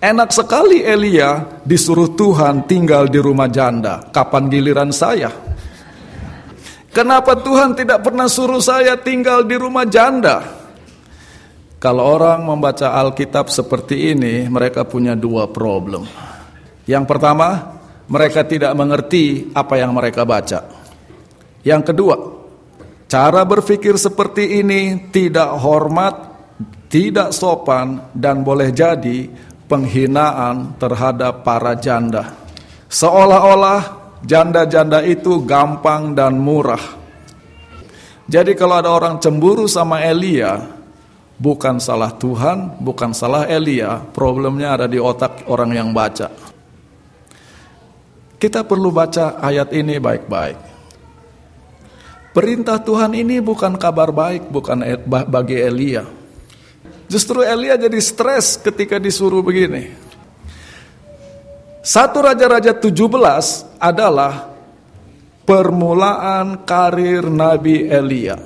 Enak 0.00 0.32
sekali 0.32 0.80
Elia 0.80 1.60
disuruh 1.60 2.16
Tuhan 2.16 2.64
tinggal 2.64 3.04
di 3.12 3.20
rumah 3.20 3.52
janda. 3.52 4.00
Kapan 4.08 4.48
giliran 4.48 4.88
saya? 4.96 5.28
Kenapa 6.88 7.36
Tuhan 7.36 7.76
tidak 7.76 8.08
pernah 8.08 8.24
suruh 8.24 8.64
saya 8.64 8.96
tinggal 8.96 9.44
di 9.44 9.60
rumah 9.60 9.84
janda? 9.84 10.40
Kalau 11.76 12.16
orang 12.16 12.48
membaca 12.48 12.96
Alkitab 12.96 13.52
seperti 13.52 14.16
ini, 14.16 14.48
mereka 14.48 14.88
punya 14.88 15.12
dua 15.12 15.52
problem. 15.52 16.08
Yang 16.88 17.04
pertama, 17.04 17.76
mereka 18.08 18.40
tidak 18.48 18.72
mengerti 18.72 19.52
apa 19.52 19.76
yang 19.76 19.92
mereka 19.92 20.24
baca. 20.24 20.64
Yang 21.60 21.92
kedua, 21.92 22.16
cara 23.04 23.44
berpikir 23.44 24.00
seperti 24.00 24.64
ini 24.64 25.12
tidak 25.12 25.60
hormat, 25.60 26.16
tidak 26.88 27.36
sopan, 27.36 28.00
dan 28.16 28.40
boleh 28.40 28.72
jadi 28.72 29.28
penghinaan 29.70 30.74
terhadap 30.82 31.46
para 31.46 31.78
janda. 31.78 32.34
Seolah-olah 32.90 33.82
janda-janda 34.26 35.06
itu 35.06 35.46
gampang 35.46 36.10
dan 36.18 36.34
murah. 36.34 36.98
Jadi 38.26 38.58
kalau 38.58 38.82
ada 38.82 38.90
orang 38.90 39.22
cemburu 39.22 39.70
sama 39.70 40.02
Elia, 40.02 40.58
bukan 41.38 41.78
salah 41.78 42.10
Tuhan, 42.18 42.82
bukan 42.82 43.14
salah 43.14 43.46
Elia, 43.46 44.02
problemnya 44.10 44.74
ada 44.74 44.90
di 44.90 44.98
otak 44.98 45.46
orang 45.46 45.70
yang 45.70 45.90
baca. 45.94 46.26
Kita 48.40 48.66
perlu 48.66 48.90
baca 48.90 49.38
ayat 49.38 49.70
ini 49.70 50.02
baik-baik. 50.02 50.58
Perintah 52.30 52.78
Tuhan 52.78 53.10
ini 53.18 53.42
bukan 53.42 53.74
kabar 53.74 54.14
baik 54.14 54.54
bukan 54.54 54.86
e- 54.86 55.02
bagi 55.26 55.58
Elia 55.58 56.19
Justru 57.10 57.42
Elia 57.42 57.74
jadi 57.74 57.98
stres 57.98 58.54
ketika 58.54 59.02
disuruh 59.02 59.42
begini. 59.42 59.90
Satu 61.82 62.22
Raja-Raja 62.22 62.70
17 62.70 63.82
adalah 63.82 64.54
permulaan 65.42 66.62
karir 66.62 67.26
Nabi 67.26 67.90
Elia. 67.90 68.38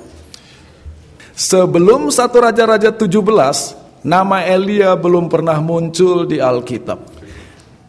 Sebelum 1.37 2.09
satu 2.09 2.41
Raja-Raja 2.41 2.89
17, 2.89 4.01
nama 4.01 4.41
Elia 4.41 4.97
belum 4.97 5.29
pernah 5.29 5.61
muncul 5.61 6.25
di 6.25 6.41
Alkitab. 6.41 6.97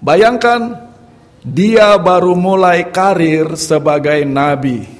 Bayangkan, 0.04 0.92
dia 1.40 1.96
baru 1.96 2.36
mulai 2.36 2.92
karir 2.92 3.56
sebagai 3.56 4.28
nabi 4.28 4.95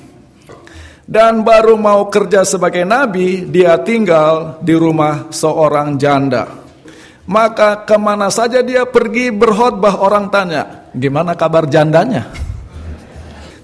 dan 1.06 1.46
baru 1.46 1.78
mau 1.78 2.10
kerja 2.10 2.42
sebagai 2.42 2.82
nabi, 2.82 3.46
dia 3.46 3.78
tinggal 3.78 4.58
di 4.58 4.74
rumah 4.74 5.30
seorang 5.30 5.94
janda. 5.94 6.50
Maka 7.26 7.86
ke 7.86 7.94
mana 7.98 8.26
saja 8.30 8.62
dia 8.62 8.86
pergi 8.86 9.30
berkhotbah 9.30 10.02
orang 10.02 10.30
tanya, 10.30 10.90
gimana 10.94 11.38
kabar 11.38 11.66
jandanya? 11.70 12.26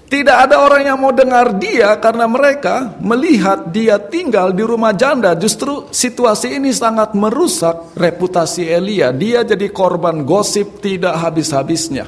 Tidak 0.07 0.37
ada 0.45 0.61
orang 0.61 0.85
yang 0.85 1.01
mau 1.01 1.09
dengar 1.09 1.57
dia 1.57 1.97
karena 1.97 2.29
mereka 2.29 2.95
melihat 3.01 3.73
dia 3.73 3.97
tinggal 3.97 4.53
di 4.53 4.61
rumah 4.61 4.93
janda. 4.93 5.33
Justru 5.33 5.89
situasi 5.89 6.61
ini 6.61 6.69
sangat 6.69 7.17
merusak 7.17 7.97
reputasi 7.97 8.69
Elia. 8.69 9.09
Dia 9.09 9.41
jadi 9.41 9.73
korban 9.73 10.21
gosip 10.21 10.85
tidak 10.85 11.17
habis-habisnya. 11.17 12.05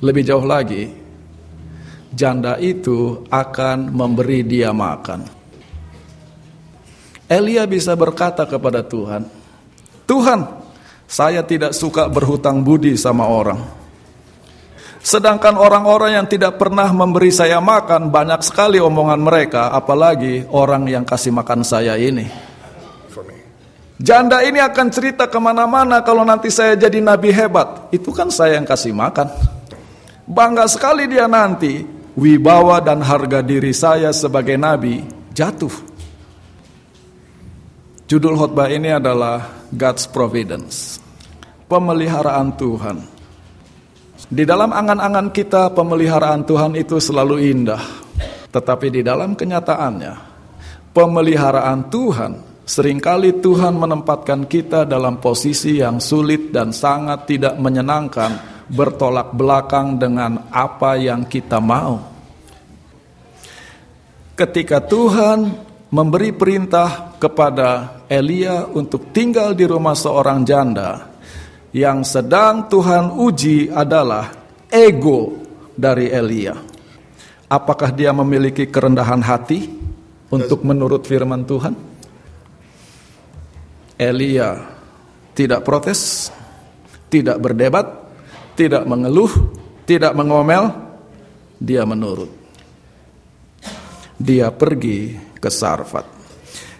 Lebih 0.00 0.22
jauh 0.24 0.48
lagi, 0.48 1.07
janda 2.12 2.56
itu 2.60 3.24
akan 3.28 3.92
memberi 3.92 4.44
dia 4.44 4.72
makan. 4.72 5.24
Elia 7.28 7.68
bisa 7.68 7.92
berkata 7.92 8.48
kepada 8.48 8.80
Tuhan, 8.80 9.28
Tuhan, 10.08 10.40
saya 11.04 11.44
tidak 11.44 11.76
suka 11.76 12.08
berhutang 12.08 12.64
budi 12.64 12.96
sama 12.96 13.28
orang. 13.28 13.60
Sedangkan 15.04 15.60
orang-orang 15.60 16.20
yang 16.20 16.26
tidak 16.26 16.56
pernah 16.56 16.88
memberi 16.88 17.28
saya 17.28 17.60
makan, 17.60 18.08
banyak 18.08 18.40
sekali 18.40 18.80
omongan 18.80 19.20
mereka, 19.20 19.68
apalagi 19.72 20.48
orang 20.48 20.88
yang 20.88 21.04
kasih 21.04 21.32
makan 21.32 21.60
saya 21.64 22.00
ini. 22.00 22.48
Janda 23.98 24.46
ini 24.46 24.62
akan 24.62 24.94
cerita 24.94 25.26
ke 25.26 25.42
mana-mana 25.42 26.06
kalau 26.06 26.22
nanti 26.22 26.54
saya 26.54 26.78
jadi 26.78 27.02
nabi 27.02 27.34
hebat. 27.34 27.90
Itu 27.90 28.14
kan 28.14 28.30
saya 28.30 28.54
yang 28.54 28.64
kasih 28.64 28.94
makan. 28.94 29.26
Bangga 30.22 30.70
sekali 30.70 31.10
dia 31.10 31.26
nanti 31.26 31.97
wibawa 32.18 32.82
dan 32.82 32.98
harga 32.98 33.38
diri 33.46 33.70
saya 33.70 34.10
sebagai 34.10 34.58
nabi 34.58 35.06
jatuh. 35.30 35.70
Judul 38.10 38.34
khotbah 38.34 38.66
ini 38.66 38.90
adalah 38.90 39.62
God's 39.70 40.10
Providence. 40.10 40.98
Pemeliharaan 41.70 42.56
Tuhan. 42.58 42.98
Di 44.28 44.42
dalam 44.42 44.74
angan-angan 44.74 45.30
kita 45.30 45.70
pemeliharaan 45.70 46.42
Tuhan 46.42 46.74
itu 46.74 46.98
selalu 46.98 47.36
indah. 47.52 47.84
Tetapi 48.48 48.88
di 48.88 49.04
dalam 49.04 49.36
kenyataannya 49.36 50.14
pemeliharaan 50.96 51.92
Tuhan 51.92 52.64
sering 52.64 52.96
kali 52.96 53.44
Tuhan 53.44 53.76
menempatkan 53.76 54.48
kita 54.48 54.88
dalam 54.88 55.20
posisi 55.20 55.76
yang 55.76 56.00
sulit 56.00 56.48
dan 56.48 56.72
sangat 56.72 57.28
tidak 57.28 57.60
menyenangkan 57.60 58.64
bertolak 58.72 59.36
belakang 59.36 60.00
dengan 60.00 60.48
apa 60.48 60.96
yang 60.96 61.28
kita 61.28 61.60
mau. 61.60 62.07
Ketika 64.38 64.78
Tuhan 64.78 65.50
memberi 65.90 66.30
perintah 66.30 67.18
kepada 67.18 67.98
Elia 68.06 68.70
untuk 68.70 69.10
tinggal 69.10 69.50
di 69.50 69.66
rumah 69.66 69.98
seorang 69.98 70.46
janda, 70.46 71.10
yang 71.74 72.06
sedang 72.06 72.70
Tuhan 72.70 73.18
uji 73.18 73.66
adalah 73.66 74.30
ego 74.70 75.42
dari 75.74 76.14
Elia. 76.14 76.54
Apakah 77.50 77.90
dia 77.90 78.14
memiliki 78.14 78.70
kerendahan 78.70 79.18
hati 79.26 79.66
untuk 80.30 80.62
menurut 80.62 81.02
firman 81.02 81.42
Tuhan? 81.42 81.74
Elia 83.98 84.54
tidak 85.34 85.66
protes, 85.66 86.30
tidak 87.10 87.42
berdebat, 87.42 87.90
tidak 88.54 88.86
mengeluh, 88.86 89.50
tidak 89.82 90.14
mengomel, 90.14 90.70
dia 91.58 91.82
menurut. 91.82 92.47
Dia 94.18 94.50
pergi 94.50 95.14
ke 95.38 95.46
Sarfat. 95.46 96.18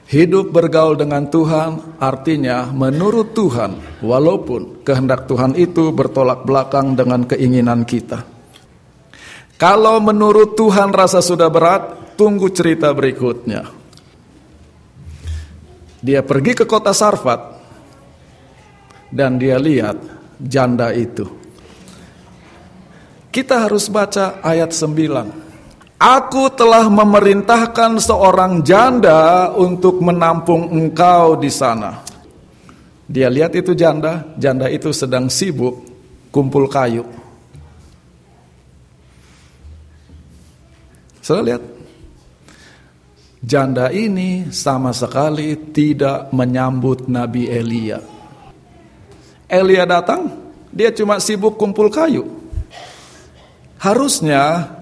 Hidup 0.08 0.50
bergaul 0.50 0.98
dengan 0.98 1.28
Tuhan 1.30 2.00
artinya 2.02 2.72
menurut 2.72 3.36
Tuhan, 3.36 4.02
walaupun 4.02 4.82
kehendak 4.82 5.30
Tuhan 5.30 5.54
itu 5.54 5.94
bertolak 5.94 6.42
belakang 6.48 6.98
dengan 6.98 7.28
keinginan 7.28 7.86
kita. 7.86 8.24
Kalau 9.54 10.00
menurut 10.02 10.58
Tuhan 10.58 10.90
rasa 10.90 11.20
sudah 11.20 11.46
berat, 11.52 12.16
tunggu 12.18 12.50
cerita 12.50 12.90
berikutnya. 12.90 13.68
Dia 15.98 16.22
pergi 16.22 16.58
ke 16.58 16.64
kota 16.66 16.94
Sarfat 16.94 17.40
dan 19.10 19.38
dia 19.38 19.58
lihat 19.58 19.98
janda 20.40 20.94
itu. 20.94 21.26
Kita 23.28 23.68
harus 23.68 23.86
baca 23.92 24.40
ayat 24.40 24.72
9. 24.72 25.47
Aku 25.98 26.46
telah 26.54 26.86
memerintahkan 26.86 27.98
seorang 27.98 28.62
janda 28.62 29.50
untuk 29.50 29.98
menampung 29.98 30.70
engkau 30.70 31.34
di 31.34 31.50
sana. 31.50 32.06
Dia 33.02 33.26
lihat 33.26 33.50
itu 33.58 33.74
janda, 33.74 34.30
janda 34.38 34.70
itu 34.70 34.94
sedang 34.94 35.26
sibuk 35.26 35.82
kumpul 36.30 36.70
kayu. 36.70 37.02
Saya 41.18 41.42
lihat 41.42 41.62
janda 43.42 43.90
ini 43.90 44.54
sama 44.54 44.94
sekali 44.94 45.74
tidak 45.74 46.30
menyambut 46.30 47.10
Nabi 47.10 47.50
Elia. 47.50 47.98
Elia 49.50 49.82
datang, 49.82 50.30
dia 50.70 50.94
cuma 50.94 51.18
sibuk 51.18 51.58
kumpul 51.58 51.90
kayu. 51.90 52.22
Harusnya 53.82 54.77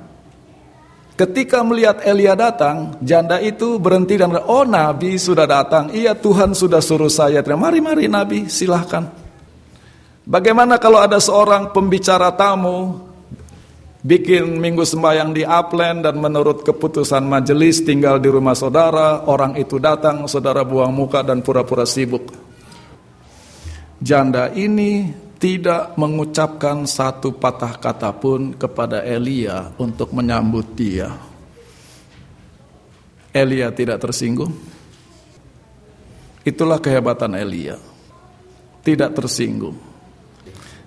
Ketika 1.16 1.64
melihat 1.64 2.04
Elia 2.04 2.37
datang, 2.37 2.92
janda 3.00 3.40
itu 3.40 3.80
berhenti 3.80 4.20
dan 4.20 4.37
oh 4.37 4.68
Nabi 4.68 5.16
sudah 5.16 5.49
datang. 5.49 5.88
Iya 5.88 6.12
Tuhan 6.12 6.52
sudah 6.52 6.85
suruh 6.85 7.08
saya. 7.08 7.40
Mari 7.40 7.80
mari 7.80 8.04
Nabi 8.04 8.52
silahkan. 8.52 9.08
Bagaimana 10.28 10.76
kalau 10.76 11.00
ada 11.00 11.16
seorang 11.16 11.73
pembicara 11.73 12.28
tamu 12.37 13.00
bikin 14.04 14.61
minggu 14.61 14.85
sembahyang 14.85 15.32
di 15.32 15.40
Upland 15.40 16.04
dan 16.04 16.20
menurut 16.20 16.61
keputusan 16.61 17.25
majelis 17.25 17.80
tinggal 17.80 18.20
di 18.20 18.28
rumah 18.28 18.52
saudara, 18.52 19.25
orang 19.25 19.56
itu 19.56 19.80
datang, 19.80 20.28
saudara 20.28 20.68
buang 20.68 20.92
muka 20.92 21.25
dan 21.25 21.40
pura-pura 21.40 21.88
sibuk. 21.88 22.28
Janda 24.04 24.52
ini 24.52 25.08
tidak 25.37 25.93
mengucapkan 26.00 26.88
satu 26.88 27.37
patah 27.37 27.76
kata 27.76 28.11
pun 28.16 28.57
kepada 28.57 29.05
Elia 29.05 29.69
untuk 29.76 30.16
menyambut 30.16 30.73
dia. 30.73 31.12
Elia 33.37 33.69
tidak 33.69 34.00
tersinggung. 34.00 34.52
Itulah 36.40 36.81
kehebatan 36.81 37.37
Elia. 37.37 37.76
Tidak 38.81 39.11
tersinggung. 39.12 39.76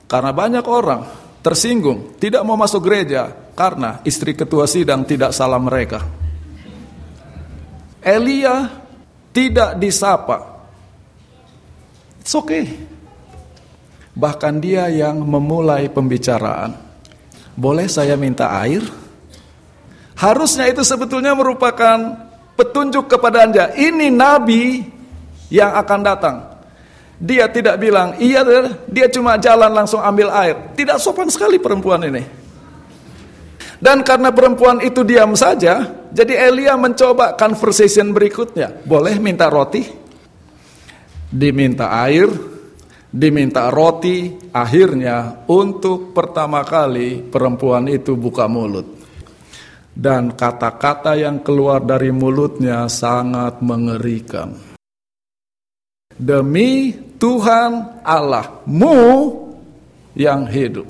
Karena 0.10 0.34
banyak 0.34 0.66
orang 0.66 1.02
tersinggung, 1.46 2.18
tidak 2.18 2.42
mau 2.42 2.58
masuk 2.58 2.82
gereja 2.82 3.30
karena 3.54 4.02
istri 4.02 4.34
ketua 4.34 4.66
sidang 4.66 5.06
tidak 5.06 5.30
salah 5.30 5.62
mereka. 5.62 6.02
Elia 8.02 8.66
tidak 9.30 9.78
disapa. 9.78 10.66
It's 12.24 12.34
okay. 12.34 12.98
Bahkan 14.20 14.60
dia 14.60 14.92
yang 14.92 15.24
memulai 15.24 15.88
pembicaraan. 15.88 16.76
Boleh 17.56 17.88
saya 17.88 18.20
minta 18.20 18.52
air? 18.60 18.84
Harusnya 20.20 20.68
itu 20.68 20.84
sebetulnya 20.84 21.32
merupakan 21.32 22.28
petunjuk 22.60 23.08
kepada 23.08 23.48
Anda. 23.48 23.72
Ini 23.72 24.12
nabi 24.12 24.84
yang 25.48 25.72
akan 25.80 26.00
datang. 26.04 26.36
Dia 27.20 27.48
tidak 27.52 27.80
bilang, 27.80 28.16
iya 28.20 28.44
dia 28.88 29.08
cuma 29.08 29.40
jalan 29.40 29.72
langsung 29.72 30.04
ambil 30.04 30.32
air. 30.36 30.76
Tidak 30.76 31.00
sopan 31.00 31.32
sekali 31.32 31.56
perempuan 31.60 32.04
ini. 32.04 32.24
Dan 33.80 34.04
karena 34.04 34.36
perempuan 34.36 34.84
itu 34.84 35.08
diam 35.08 35.36
saja, 35.40 35.88
jadi 36.12 36.52
Elia 36.52 36.76
mencoba 36.76 37.40
conversation 37.40 38.12
berikutnya. 38.12 38.84
Boleh 38.84 39.16
minta 39.24 39.48
roti? 39.48 39.88
Diminta 41.32 41.88
air, 42.04 42.28
diminta 43.10 43.74
roti, 43.74 44.38
akhirnya 44.54 45.46
untuk 45.50 46.14
pertama 46.14 46.62
kali 46.62 47.26
perempuan 47.26 47.90
itu 47.90 48.14
buka 48.14 48.46
mulut. 48.46 49.02
Dan 50.00 50.38
kata-kata 50.38 51.18
yang 51.18 51.44
keluar 51.44 51.84
dari 51.84 52.14
mulutnya 52.14 52.88
sangat 52.88 53.60
mengerikan. 53.60 54.56
Demi 56.16 56.94
Tuhan 57.20 58.00
Allahmu 58.06 58.96
yang 60.16 60.48
hidup. 60.48 60.88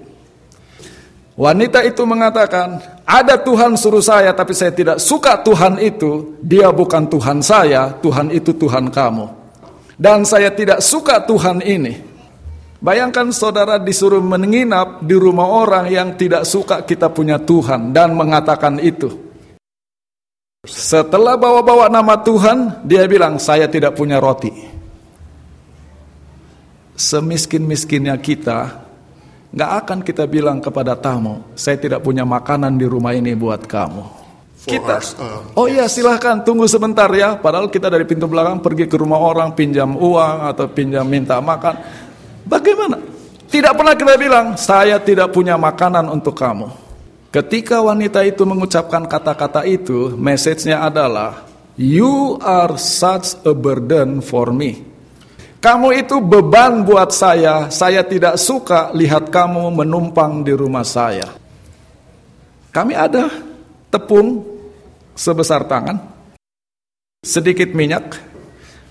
Wanita 1.40 1.88
itu 1.88 2.04
mengatakan, 2.04 3.00
ada 3.08 3.40
Tuhan 3.40 3.80
suruh 3.80 4.04
saya 4.04 4.36
tapi 4.36 4.52
saya 4.52 4.76
tidak 4.76 5.00
suka 5.00 5.40
Tuhan 5.40 5.80
itu, 5.80 6.36
dia 6.44 6.70
bukan 6.70 7.08
Tuhan 7.08 7.40
saya, 7.40 7.96
Tuhan 8.04 8.30
itu 8.30 8.52
Tuhan 8.54 8.92
kamu. 8.92 9.26
Dan 9.96 10.28
saya 10.28 10.52
tidak 10.52 10.84
suka 10.84 11.24
Tuhan 11.24 11.64
ini. 11.64 12.09
Bayangkan 12.80 13.28
saudara 13.36 13.76
disuruh 13.76 14.24
menginap 14.24 15.04
di 15.04 15.12
rumah 15.12 15.52
orang 15.52 15.92
yang 15.92 16.16
tidak 16.16 16.48
suka 16.48 16.80
kita 16.88 17.12
punya 17.12 17.36
Tuhan 17.36 17.92
dan 17.92 18.16
mengatakan 18.16 18.80
itu. 18.80 19.12
Setelah 20.64 21.36
bawa-bawa 21.36 21.92
nama 21.92 22.16
Tuhan, 22.24 22.88
dia 22.88 23.04
bilang, 23.08 23.36
saya 23.36 23.68
tidak 23.68 24.00
punya 24.00 24.20
roti. 24.24 24.52
Semiskin-miskinnya 26.96 28.16
kita, 28.20 28.88
nggak 29.56 29.72
akan 29.84 30.00
kita 30.04 30.24
bilang 30.28 30.64
kepada 30.64 30.96
tamu, 31.00 31.48
saya 31.60 31.80
tidak 31.80 32.04
punya 32.04 32.28
makanan 32.28 32.80
di 32.80 32.88
rumah 32.88 33.12
ini 33.12 33.36
buat 33.36 33.64
kamu. 33.68 34.20
Kita, 34.60 35.00
uh, 35.20 35.56
oh 35.56 35.72
iya 35.72 35.88
silahkan 35.88 36.44
tunggu 36.44 36.68
sebentar 36.68 37.08
ya. 37.16 37.40
Padahal 37.40 37.72
kita 37.72 37.88
dari 37.88 38.04
pintu 38.04 38.28
belakang 38.28 38.60
pergi 38.60 38.92
ke 38.92 39.00
rumah 39.00 39.16
orang 39.16 39.56
pinjam 39.56 39.96
uang 39.96 40.52
atau 40.52 40.68
pinjam 40.68 41.08
minta 41.08 41.40
makan 41.40 41.80
Bagaimana? 42.46 43.00
Tidak 43.50 43.74
pernah 43.74 43.98
kita 43.98 44.14
bilang, 44.14 44.54
saya 44.54 45.02
tidak 45.02 45.34
punya 45.34 45.58
makanan 45.58 46.06
untuk 46.08 46.38
kamu. 46.38 46.70
Ketika 47.34 47.82
wanita 47.82 48.22
itu 48.26 48.46
mengucapkan 48.46 49.06
kata-kata 49.10 49.66
itu, 49.66 50.14
message-nya 50.14 50.86
adalah, 50.86 51.50
You 51.80 52.38
are 52.42 52.78
such 52.78 53.40
a 53.48 53.56
burden 53.56 54.22
for 54.22 54.54
me. 54.54 54.86
Kamu 55.60 55.92
itu 55.92 56.24
beban 56.24 56.88
buat 56.88 57.12
saya, 57.12 57.68
saya 57.68 58.06
tidak 58.06 58.40
suka 58.40 58.96
lihat 58.96 59.28
kamu 59.28 59.84
menumpang 59.84 60.40
di 60.46 60.56
rumah 60.56 60.88
saya. 60.88 61.36
Kami 62.72 62.96
ada 62.96 63.28
tepung 63.92 64.46
sebesar 65.18 65.68
tangan, 65.68 66.00
sedikit 67.20 67.76
minyak. 67.76 68.39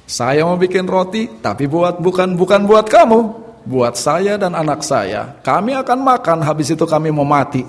Saya 0.09 0.41
mau 0.49 0.57
bikin 0.57 0.89
roti, 0.89 1.29
tapi 1.29 1.69
buat 1.69 2.01
bukan 2.01 2.33
bukan 2.33 2.65
buat 2.65 2.89
kamu 2.89 3.49
buat 3.69 4.01
saya 4.01 4.41
dan 4.41 4.57
anak 4.57 4.81
saya. 4.81 5.37
Kami 5.45 5.77
akan 5.77 6.01
makan, 6.01 6.39
habis 6.41 6.73
itu 6.73 6.89
kami 6.89 7.13
mau 7.13 7.29
mati. 7.29 7.61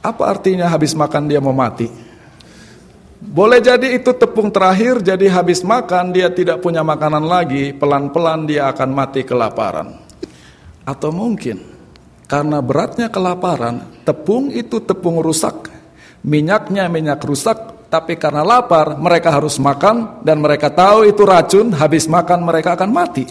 Apa 0.00 0.32
artinya 0.32 0.72
habis 0.72 0.96
makan 0.96 1.28
dia 1.28 1.44
mau 1.44 1.52
mati? 1.52 1.86
Boleh 3.22 3.62
jadi 3.62 3.94
itu 3.94 4.10
tepung 4.16 4.50
terakhir, 4.50 5.04
jadi 5.04 5.30
habis 5.30 5.62
makan 5.62 6.10
dia 6.10 6.32
tidak 6.32 6.58
punya 6.58 6.82
makanan 6.82 7.22
lagi, 7.22 7.70
pelan-pelan 7.76 8.48
dia 8.48 8.66
akan 8.72 8.90
mati 8.90 9.22
kelaparan. 9.22 9.94
Atau 10.82 11.14
mungkin 11.14 11.62
karena 12.26 12.58
beratnya 12.58 13.12
kelaparan, 13.12 14.02
tepung 14.02 14.50
itu 14.50 14.82
tepung 14.82 15.22
rusak, 15.22 15.70
minyaknya 16.26 16.90
minyak 16.90 17.22
rusak, 17.22 17.71
tapi 17.92 18.16
karena 18.16 18.40
lapar 18.40 18.96
mereka 18.96 19.28
harus 19.28 19.60
makan 19.60 20.24
dan 20.24 20.40
mereka 20.40 20.72
tahu 20.72 21.04
itu 21.04 21.28
racun, 21.28 21.76
habis 21.76 22.08
makan 22.08 22.40
mereka 22.40 22.72
akan 22.72 22.88
mati. 22.88 23.28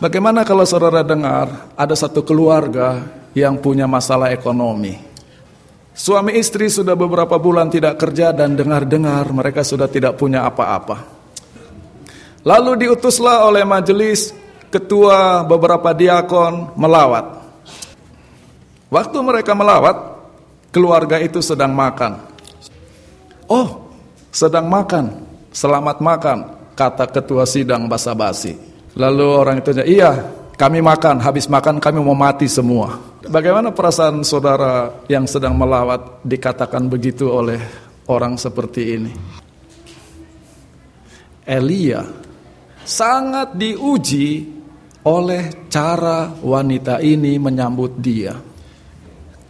Bagaimana 0.00 0.40
kalau 0.40 0.64
saudara 0.64 1.04
dengar 1.04 1.68
ada 1.76 1.92
satu 1.92 2.24
keluarga 2.24 3.04
yang 3.36 3.60
punya 3.60 3.84
masalah 3.84 4.32
ekonomi? 4.32 4.96
Suami 5.92 6.32
istri 6.40 6.72
sudah 6.72 6.96
beberapa 6.96 7.36
bulan 7.36 7.68
tidak 7.68 8.00
kerja 8.00 8.32
dan 8.32 8.56
dengar-dengar 8.56 9.28
mereka 9.36 9.60
sudah 9.60 9.84
tidak 9.84 10.16
punya 10.16 10.48
apa-apa. 10.48 11.20
Lalu 12.40 12.88
diutuslah 12.88 13.44
oleh 13.44 13.68
majelis 13.68 14.32
ketua 14.72 15.44
beberapa 15.44 15.92
diakon 15.92 16.72
melawat. 16.72 17.36
Waktu 18.88 19.18
mereka 19.20 19.52
melawat, 19.52 19.96
keluarga 20.72 21.20
itu 21.20 21.44
sedang 21.44 21.76
makan. 21.76 22.16
Oh, 23.44 23.89
sedang 24.30 24.66
makan. 24.70 25.28
Selamat 25.50 25.98
makan, 25.98 26.38
kata 26.78 27.10
ketua 27.10 27.42
sidang 27.42 27.90
basa-basi. 27.90 28.54
Lalu 28.94 29.26
orang 29.26 29.56
itu 29.62 29.70
iya, 29.82 30.38
Kami 30.60 30.84
makan, 30.84 31.24
habis 31.24 31.48
makan 31.48 31.80
kami 31.80 32.04
mau 32.04 32.12
mati 32.12 32.44
semua. 32.44 33.00
Bagaimana 33.24 33.72
perasaan 33.72 34.20
saudara 34.20 34.92
yang 35.08 35.24
sedang 35.24 35.56
melawat 35.56 36.20
dikatakan 36.20 36.84
begitu 36.84 37.32
oleh 37.32 37.56
orang 38.04 38.36
seperti 38.36 38.82
ini? 38.92 39.12
Elia 41.48 42.04
sangat 42.84 43.56
diuji 43.56 44.60
oleh 45.08 45.64
cara 45.72 46.28
wanita 46.28 47.00
ini 47.00 47.40
menyambut 47.40 47.96
dia. 47.96 48.36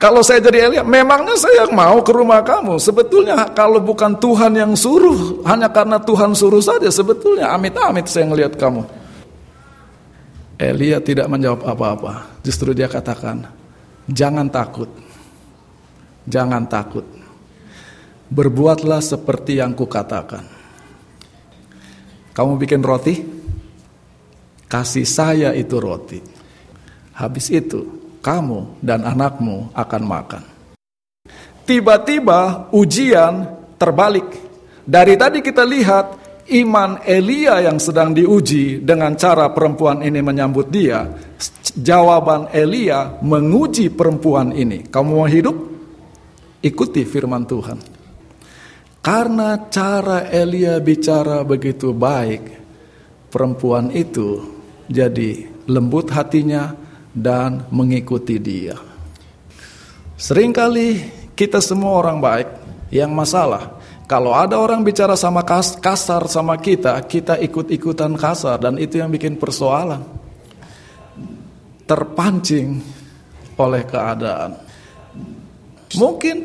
Kalau 0.00 0.24
saya 0.24 0.40
jadi 0.40 0.72
Elia, 0.72 0.80
memangnya 0.80 1.36
saya 1.36 1.68
mau 1.68 2.00
ke 2.00 2.08
rumah 2.08 2.40
kamu. 2.40 2.80
Sebetulnya 2.80 3.52
kalau 3.52 3.84
bukan 3.84 4.16
Tuhan 4.16 4.56
yang 4.56 4.72
suruh, 4.72 5.44
hanya 5.44 5.68
karena 5.68 6.00
Tuhan 6.00 6.32
suruh 6.32 6.64
saja, 6.64 6.88
sebetulnya 6.88 7.52
amit-amit 7.52 8.08
saya 8.08 8.24
ngelihat 8.32 8.56
kamu. 8.56 8.80
Elia 10.56 11.04
tidak 11.04 11.28
menjawab 11.28 11.68
apa-apa. 11.68 12.40
Justru 12.40 12.72
dia 12.72 12.88
katakan, 12.88 13.44
jangan 14.08 14.48
takut. 14.48 14.88
Jangan 16.24 16.64
takut. 16.64 17.04
Berbuatlah 18.32 19.04
seperti 19.04 19.60
yang 19.60 19.76
kukatakan. 19.76 20.48
Kamu 22.32 22.56
bikin 22.56 22.80
roti? 22.80 23.20
Kasih 24.64 25.04
saya 25.04 25.52
itu 25.52 25.76
roti. 25.76 26.24
Habis 27.20 27.52
itu, 27.52 27.99
kamu 28.20 28.80
dan 28.84 29.04
anakmu 29.04 29.72
akan 29.72 30.02
makan. 30.04 30.42
Tiba-tiba 31.64 32.70
ujian 32.72 33.48
terbalik. 33.80 34.28
Dari 34.84 35.14
tadi 35.14 35.38
kita 35.40 35.62
lihat 35.64 36.06
iman 36.50 36.98
Elia 37.06 37.62
yang 37.62 37.78
sedang 37.78 38.10
diuji 38.10 38.82
dengan 38.82 39.14
cara 39.14 39.48
perempuan 39.54 40.02
ini 40.02 40.18
menyambut 40.18 40.66
dia, 40.66 41.06
jawaban 41.78 42.50
Elia 42.50 43.22
menguji 43.22 43.92
perempuan 43.94 44.50
ini. 44.50 44.82
Kamu 44.90 45.10
mau 45.14 45.30
hidup? 45.30 45.56
Ikuti 46.60 47.06
firman 47.06 47.46
Tuhan. 47.46 47.78
Karena 49.00 49.56
cara 49.72 50.28
Elia 50.28 50.76
bicara 50.82 51.40
begitu 51.40 51.96
baik, 51.96 52.42
perempuan 53.32 53.88
itu 53.94 54.44
jadi 54.90 55.48
lembut 55.70 56.10
hatinya 56.12 56.74
dan 57.14 57.66
mengikuti 57.72 58.38
dia. 58.38 58.78
Seringkali 60.20 60.88
kita 61.34 61.58
semua 61.64 61.96
orang 61.98 62.18
baik, 62.20 62.48
yang 62.90 63.14
masalah 63.14 63.80
kalau 64.10 64.34
ada 64.34 64.58
orang 64.58 64.82
bicara 64.82 65.14
sama 65.14 65.46
kasar 65.46 66.26
sama 66.26 66.58
kita, 66.58 66.98
kita 67.06 67.38
ikut-ikutan 67.46 68.10
kasar 68.18 68.58
dan 68.58 68.74
itu 68.74 68.98
yang 68.98 69.06
bikin 69.06 69.38
persoalan. 69.38 70.02
Terpancing 71.86 72.82
oleh 73.54 73.86
keadaan. 73.86 74.58
Mungkin 75.94 76.36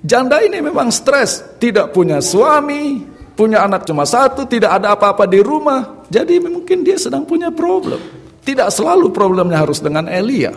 janda 0.00 0.40
ini 0.40 0.64
memang 0.64 0.88
stres, 0.88 1.44
tidak 1.60 1.92
punya 1.92 2.24
suami, 2.24 3.04
punya 3.36 3.60
anak 3.60 3.84
cuma 3.84 4.08
satu, 4.08 4.48
tidak 4.48 4.80
ada 4.80 4.96
apa-apa 4.96 5.28
di 5.28 5.44
rumah. 5.44 6.08
Jadi 6.08 6.40
mungkin 6.40 6.80
dia 6.80 6.96
sedang 6.96 7.28
punya 7.28 7.52
problem. 7.52 8.21
Tidak 8.42 8.68
selalu 8.74 9.14
problemnya 9.14 9.62
harus 9.62 9.78
dengan 9.78 10.10
Elia. 10.10 10.50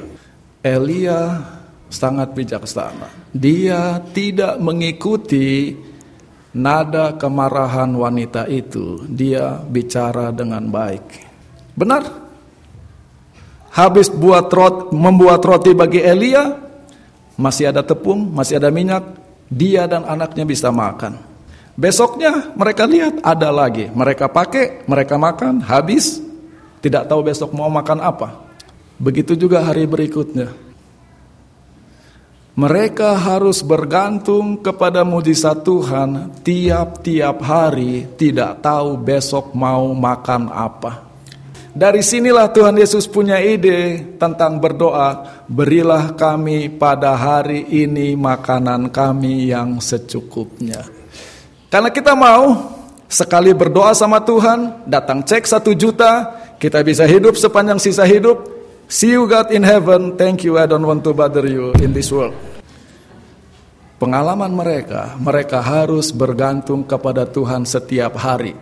Elia 0.65 1.37
sangat 1.85 2.33
bijaksana. 2.33 3.29
Dia 3.29 4.01
tidak 4.09 4.57
mengikuti 4.57 5.77
nada 6.55 7.13
kemarahan 7.19 7.91
wanita 7.93 8.47
itu, 8.47 9.03
dia 9.11 9.59
bicara 9.59 10.31
dengan 10.31 10.65
baik. 10.71 11.05
Benar? 11.75 12.03
Habis 13.75 14.07
buat 14.07 14.47
roti, 14.47 14.95
membuat 14.95 15.43
roti 15.43 15.75
bagi 15.75 15.99
Elia, 15.99 16.55
masih 17.35 17.75
ada 17.75 17.83
tepung, 17.83 18.31
masih 18.31 18.55
ada 18.55 18.71
minyak, 18.71 19.03
dia 19.51 19.83
dan 19.83 20.07
anaknya 20.07 20.47
bisa 20.47 20.71
makan. 20.71 21.19
Besoknya 21.75 22.55
mereka 22.55 22.87
lihat 22.87 23.19
ada 23.19 23.51
lagi, 23.51 23.91
mereka 23.91 24.31
pakai, 24.31 24.87
mereka 24.87 25.19
makan, 25.19 25.59
habis, 25.59 26.23
tidak 26.85 27.09
tahu 27.09 27.25
besok 27.25 27.49
mau 27.57 27.65
makan 27.65 27.97
apa. 27.97 28.45
Begitu 29.01 29.33
juga 29.33 29.65
hari 29.65 29.89
berikutnya. 29.89 30.53
Mereka 32.55 33.19
harus 33.19 33.65
bergantung 33.65 34.61
kepada 34.61 35.01
mujizat 35.01 35.65
Tuhan 35.65 36.31
tiap-tiap 36.45 37.41
hari, 37.41 38.07
tidak 38.15 38.61
tahu 38.61 38.95
besok 39.01 39.51
mau 39.57 39.91
makan 39.97 40.47
apa. 40.53 41.03
Dari 41.75 41.99
sinilah 41.99 42.47
Tuhan 42.55 42.79
Yesus 42.79 43.03
punya 43.11 43.41
ide 43.43 44.15
tentang 44.15 44.63
berdoa, 44.63 45.43
berilah 45.51 46.15
kami 46.15 46.71
pada 46.71 47.19
hari 47.19 47.67
ini 47.67 48.15
makanan 48.15 48.87
kami 48.93 49.51
yang 49.51 49.83
secukupnya. 49.83 50.79
Karena 51.67 51.91
kita 51.91 52.15
mau 52.15 52.71
sekali 53.11 53.51
berdoa 53.51 53.91
sama 53.91 54.23
Tuhan, 54.23 54.87
datang 54.87 55.27
cek 55.27 55.43
satu 55.43 55.75
juta, 55.75 56.44
kita 56.65 56.81
bisa 56.81 57.05
hidup 57.05 57.37
sepanjang 57.37 57.77
sisa 57.77 58.01
hidup, 58.09 58.41
See 58.85 59.13
you 59.13 59.29
God 59.29 59.49
in 59.49 59.65
heaven. 59.65 60.13
Thank 60.13 60.45
you. 60.45 60.61
I 60.61 60.69
don't 60.69 60.85
want 60.85 61.01
to 61.05 61.13
bother 61.13 61.45
you 61.45 61.73
in 61.81 61.93
this 61.93 62.13
world. 62.13 62.33
Pengalaman 63.97 64.53
mereka, 64.53 65.17
mereka 65.17 65.61
harus 65.61 66.13
bergantung 66.13 66.85
kepada 66.85 67.25
Tuhan 67.25 67.65
setiap 67.65 68.17
hari. 68.17 68.53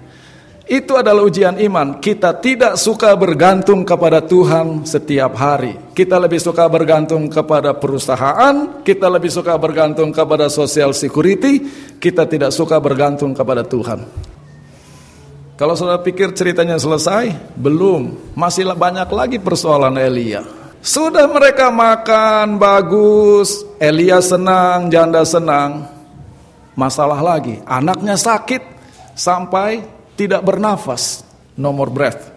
Itu 0.63 0.95
adalah 0.95 1.27
ujian 1.27 1.59
iman. 1.59 1.99
Kita 1.99 2.39
tidak 2.39 2.79
suka 2.79 3.11
bergantung 3.19 3.83
kepada 3.83 4.23
Tuhan 4.23 4.87
setiap 4.87 5.35
hari. 5.35 5.75
Kita 5.91 6.15
lebih 6.15 6.39
suka 6.39 6.71
bergantung 6.71 7.27
kepada 7.27 7.75
perusahaan, 7.75 8.79
kita 8.79 9.11
lebih 9.11 9.27
suka 9.27 9.59
bergantung 9.59 10.15
kepada 10.15 10.47
social 10.47 10.95
security, 10.95 11.67
kita 11.99 12.23
tidak 12.23 12.55
suka 12.55 12.79
bergantung 12.79 13.35
kepada 13.35 13.67
Tuhan. 13.67 14.07
Kalau 15.53 15.77
saudara 15.77 16.01
pikir 16.01 16.33
ceritanya 16.33 16.81
selesai, 16.81 17.29
belum. 17.53 18.33
Masih 18.33 18.65
banyak 18.73 19.05
lagi 19.13 19.37
persoalan 19.37 19.93
Elia. 20.01 20.41
Sudah 20.83 21.29
mereka 21.29 21.69
makan 21.69 22.57
bagus, 22.57 23.63
Elia 23.77 24.19
senang, 24.19 24.89
janda 24.89 25.21
senang. 25.23 25.87
Masalah 26.73 27.21
lagi, 27.21 27.61
anaknya 27.69 28.17
sakit 28.17 28.59
sampai 29.13 29.85
tidak 30.17 30.41
bernafas, 30.41 31.21
no 31.53 31.69
more 31.69 31.93
breath. 31.93 32.33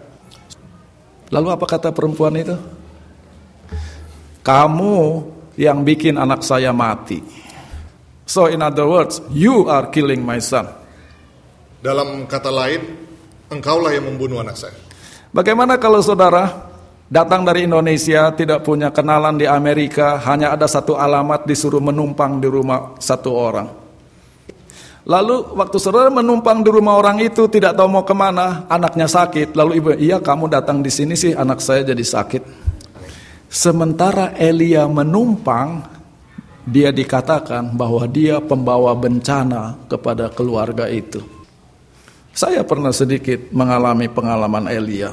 Lalu 1.33 1.47
apa 1.57 1.65
kata 1.65 1.89
perempuan 1.89 2.37
itu? 2.37 2.55
Kamu 4.45 4.97
yang 5.57 5.81
bikin 5.81 6.15
anak 6.15 6.45
saya 6.45 6.69
mati. 6.71 7.19
So 8.29 8.47
in 8.47 8.61
other 8.61 8.87
words, 8.87 9.19
you 9.33 9.67
are 9.67 9.89
killing 9.91 10.21
my 10.23 10.37
son. 10.39 10.69
Dalam 11.83 12.29
kata 12.31 12.47
lain, 12.47 13.06
engkaulah 13.51 13.91
yang 13.95 14.05
membunuh 14.07 14.43
anak 14.43 14.59
saya. 14.59 14.75
Bagaimana 15.31 15.75
kalau 15.77 15.99
saudara 15.99 16.67
datang 17.07 17.47
dari 17.47 17.67
Indonesia, 17.67 18.31
tidak 18.35 18.63
punya 18.63 18.91
kenalan 18.91 19.39
di 19.39 19.47
Amerika, 19.47 20.19
hanya 20.27 20.51
ada 20.55 20.67
satu 20.67 20.99
alamat 20.99 21.47
disuruh 21.47 21.79
menumpang 21.79 22.39
di 22.39 22.47
rumah 22.47 22.95
satu 22.99 23.31
orang. 23.31 23.67
Lalu 25.07 25.55
waktu 25.55 25.77
saudara 25.79 26.11
menumpang 26.11 26.59
di 26.59 26.67
rumah 26.67 26.99
orang 26.99 27.23
itu 27.23 27.47
tidak 27.47 27.79
tahu 27.79 27.87
mau 27.87 28.03
ke 28.03 28.11
mana, 28.11 28.67
anaknya 28.67 29.07
sakit. 29.07 29.55
Lalu 29.55 29.71
ibu, 29.79 29.89
iya 29.95 30.19
kamu 30.19 30.51
datang 30.51 30.83
di 30.83 30.91
sini 30.91 31.15
sih 31.15 31.31
anak 31.31 31.63
saya 31.63 31.87
jadi 31.87 32.03
sakit. 32.03 32.43
Sementara 33.47 34.35
Elia 34.35 34.83
menumpang, 34.83 35.79
dia 36.67 36.91
dikatakan 36.91 37.71
bahwa 37.79 38.03
dia 38.11 38.43
pembawa 38.43 38.91
bencana 38.99 39.79
kepada 39.87 40.27
keluarga 40.27 40.91
itu. 40.91 41.36
Saya 42.37 42.61
pernah 42.61 42.93
sedikit 42.93 43.49
mengalami 43.49 44.05
pengalaman 44.13 44.69
Elia. 44.69 45.09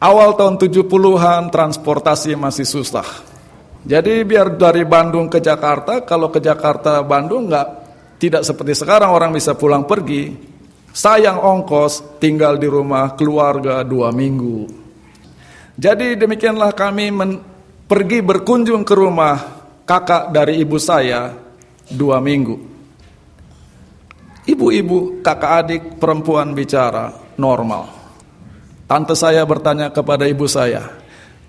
Awal 0.00 0.32
tahun 0.40 0.56
70-an 0.56 1.52
transportasi 1.52 2.32
masih 2.32 2.64
susah. 2.64 3.04
Jadi 3.84 4.24
biar 4.24 4.56
dari 4.56 4.88
Bandung 4.88 5.28
ke 5.28 5.36
Jakarta, 5.36 6.00
kalau 6.00 6.32
ke 6.32 6.40
Jakarta 6.40 7.04
Bandung 7.04 7.44
nggak 7.44 7.68
tidak 8.16 8.40
seperti 8.40 8.72
sekarang 8.72 9.12
orang 9.12 9.36
bisa 9.36 9.52
pulang 9.52 9.84
pergi. 9.84 10.32
Sayang 10.96 11.44
ongkos, 11.44 12.16
tinggal 12.16 12.56
di 12.56 12.64
rumah 12.64 13.12
keluarga 13.20 13.84
dua 13.84 14.08
minggu. 14.16 14.64
Jadi 15.76 16.16
demikianlah 16.16 16.72
kami 16.72 17.12
men, 17.12 17.36
pergi 17.84 18.24
berkunjung 18.24 18.80
ke 18.80 18.96
rumah 18.96 19.36
kakak 19.84 20.32
dari 20.32 20.56
ibu 20.56 20.80
saya 20.80 21.36
dua 21.84 22.16
minggu. 22.16 22.75
Ibu-ibu, 24.46 25.20
kakak 25.26 25.52
adik, 25.66 25.82
perempuan 25.98 26.54
bicara 26.54 27.10
normal. 27.38 27.90
Tante 28.86 29.18
saya 29.18 29.42
bertanya 29.42 29.90
kepada 29.90 30.30
ibu 30.30 30.46
saya, 30.46 30.86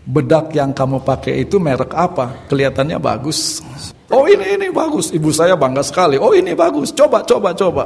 bedak 0.01 0.49
yang 0.57 0.73
kamu 0.73 1.05
pakai 1.05 1.45
itu 1.45 1.61
merek 1.61 1.93
apa? 1.93 2.49
Kelihatannya 2.49 2.97
bagus. 2.97 3.61
Oh 4.09 4.25
ini 4.25 4.57
ini 4.57 4.73
bagus. 4.73 5.13
Ibu 5.13 5.29
saya 5.29 5.53
bangga 5.53 5.85
sekali. 5.85 6.17
Oh 6.17 6.33
ini 6.33 6.57
bagus. 6.57 6.89
Coba 6.95 7.21
coba 7.21 7.53
coba. 7.53 7.85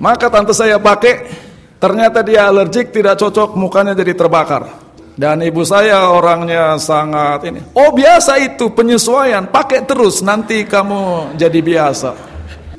Maka 0.00 0.26
tante 0.32 0.50
saya 0.56 0.80
pakai 0.80 1.48
Ternyata 1.80 2.20
dia 2.20 2.44
alergik, 2.44 2.92
tidak 2.92 3.16
cocok, 3.16 3.56
mukanya 3.56 3.96
jadi 3.96 4.12
terbakar. 4.12 4.68
Dan 5.16 5.40
ibu 5.40 5.64
saya 5.64 6.12
orangnya 6.12 6.76
sangat 6.76 7.48
ini. 7.48 7.60
Oh 7.72 7.96
biasa 7.96 8.36
itu 8.36 8.68
penyesuaian, 8.76 9.48
pakai 9.48 9.88
terus 9.88 10.20
nanti 10.20 10.68
kamu 10.68 11.32
jadi 11.40 11.60
biasa. 11.64 12.29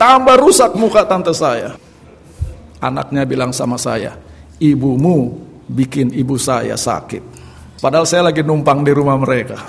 Tambah 0.01 0.33
rusak 0.41 0.73
muka 0.73 1.05
tante 1.05 1.29
saya. 1.29 1.77
Anaknya 2.81 3.21
bilang 3.21 3.53
sama 3.53 3.77
saya, 3.77 4.17
ibumu 4.57 5.37
bikin 5.69 6.09
ibu 6.17 6.41
saya 6.41 6.73
sakit. 6.73 7.21
Padahal 7.77 8.09
saya 8.09 8.33
lagi 8.33 8.41
numpang 8.41 8.81
di 8.81 8.97
rumah 8.97 9.13
mereka. 9.21 9.61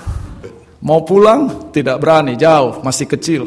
Mau 0.89 1.05
pulang 1.05 1.69
tidak 1.69 2.01
berani, 2.01 2.41
jauh, 2.41 2.81
masih 2.81 3.05
kecil. 3.13 3.45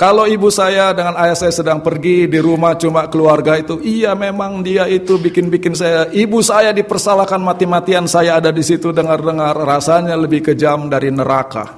Kalau 0.00 0.24
ibu 0.24 0.48
saya 0.48 0.96
dengan 0.96 1.20
ayah 1.20 1.36
saya 1.36 1.52
sedang 1.52 1.84
pergi 1.84 2.24
di 2.24 2.40
rumah 2.40 2.80
cuma 2.80 3.04
keluarga 3.12 3.60
itu, 3.60 3.76
iya 3.84 4.16
memang 4.16 4.64
dia 4.64 4.88
itu 4.88 5.20
bikin-bikin 5.20 5.76
saya. 5.76 6.08
Ibu 6.08 6.40
saya 6.40 6.72
dipersalahkan 6.72 7.44
mati-matian, 7.44 8.08
saya 8.08 8.40
ada 8.40 8.48
di 8.48 8.64
situ 8.64 8.88
dengar-dengar 8.88 9.52
rasanya 9.52 10.16
lebih 10.16 10.48
kejam 10.48 10.88
dari 10.88 11.12
neraka. 11.12 11.76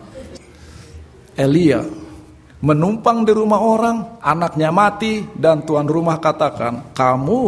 Elia 1.34 2.01
menumpang 2.62 3.26
di 3.26 3.34
rumah 3.34 3.58
orang, 3.58 4.22
anaknya 4.22 4.70
mati 4.70 5.26
dan 5.34 5.66
tuan 5.66 5.90
rumah 5.90 6.22
katakan, 6.22 6.94
"Kamu 6.94 7.42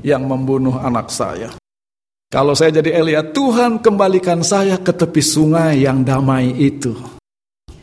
yang 0.00 0.24
membunuh 0.24 0.80
anak 0.80 1.12
saya." 1.12 1.52
Kalau 2.32 2.56
saya 2.56 2.82
jadi 2.82 2.98
Elia, 2.98 3.22
Tuhan 3.22 3.78
kembalikan 3.78 4.42
saya 4.42 4.74
ke 4.80 4.90
tepi 4.90 5.22
sungai 5.22 5.86
yang 5.86 6.02
damai 6.02 6.50
itu. 6.58 6.90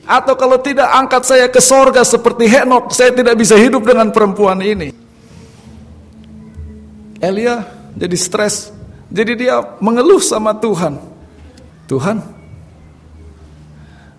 Atau 0.03 0.35
kalau 0.35 0.59
tidak 0.59 0.91
angkat 0.91 1.23
saya 1.23 1.47
ke 1.47 1.63
sorga 1.63 2.03
seperti 2.03 2.51
Henok, 2.51 2.91
saya 2.91 3.15
tidak 3.15 3.39
bisa 3.39 3.55
hidup 3.55 3.87
dengan 3.87 4.11
perempuan 4.11 4.59
ini. 4.59 4.91
Elia 7.23 7.63
jadi 7.95 8.17
stres. 8.19 8.75
Jadi 9.07 9.45
dia 9.47 9.63
mengeluh 9.79 10.19
sama 10.19 10.51
Tuhan. 10.57 10.99
Tuhan, 11.87 12.19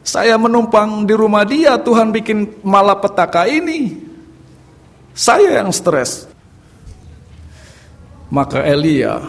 saya 0.03 0.35
menumpang 0.38 1.07
di 1.07 1.15
rumah 1.15 1.47
dia, 1.47 1.79
Tuhan 1.79 2.11
bikin 2.11 2.62
malapetaka 2.67 3.47
ini. 3.47 3.99
Saya 5.15 5.62
yang 5.62 5.71
stres. 5.71 6.27
Maka 8.33 8.65
Elia, 8.65 9.21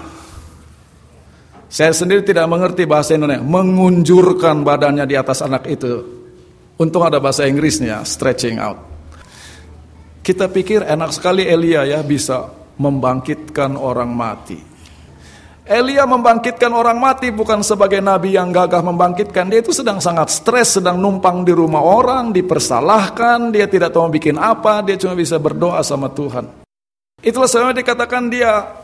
saya 1.67 1.91
sendiri 1.91 2.23
tidak 2.23 2.47
mengerti 2.47 2.88
bahasa 2.88 3.19
Indonesia, 3.19 3.43
mengunjurkan 3.43 4.63
badannya 4.63 5.03
di 5.03 5.19
atas 5.19 5.43
anak 5.43 5.67
itu 5.67 6.23
Untung 6.73 7.05
ada 7.05 7.21
bahasa 7.21 7.45
Inggrisnya, 7.45 8.01
stretching 8.01 8.57
out. 8.57 8.81
Kita 10.25 10.49
pikir 10.49 10.81
enak 10.81 11.13
sekali 11.13 11.45
Elia 11.45 11.86
ya 11.86 11.99
bisa 12.01 12.49
membangkitkan 12.81 13.77
orang 13.77 14.09
mati. 14.09 14.72
Elia 15.63 16.04
membangkitkan 16.04 16.76
orang 16.76 16.99
mati 16.99 17.32
bukan 17.32 17.63
sebagai 17.63 18.04
nabi 18.04 18.36
yang 18.36 18.52
gagah 18.52 18.84
membangkitkan. 18.84 19.47
Dia 19.47 19.63
itu 19.63 19.71
sedang 19.71 20.04
sangat 20.04 20.28
stres, 20.28 20.76
sedang 20.76 20.99
numpang 20.99 21.47
di 21.47 21.56
rumah 21.56 21.80
orang, 21.80 22.36
dipersalahkan, 22.36 23.47
dia 23.47 23.63
tidak 23.71 23.95
tahu 23.95 24.12
bikin 24.12 24.36
apa, 24.36 24.84
dia 24.84 24.99
cuma 24.99 25.15
bisa 25.15 25.39
berdoa 25.39 25.80
sama 25.80 26.12
Tuhan. 26.12 26.52
Itulah 27.23 27.47
sebabnya 27.47 27.80
dikatakan 27.80 28.28
dia 28.28 28.76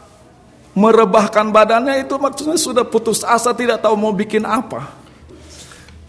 merebahkan 0.72 1.52
badannya 1.52 2.00
itu 2.00 2.16
maksudnya 2.16 2.56
sudah 2.56 2.88
putus 2.88 3.28
asa, 3.28 3.52
tidak 3.52 3.84
tahu 3.84 4.00
mau 4.00 4.16
bikin 4.16 4.48
apa. 4.48 4.96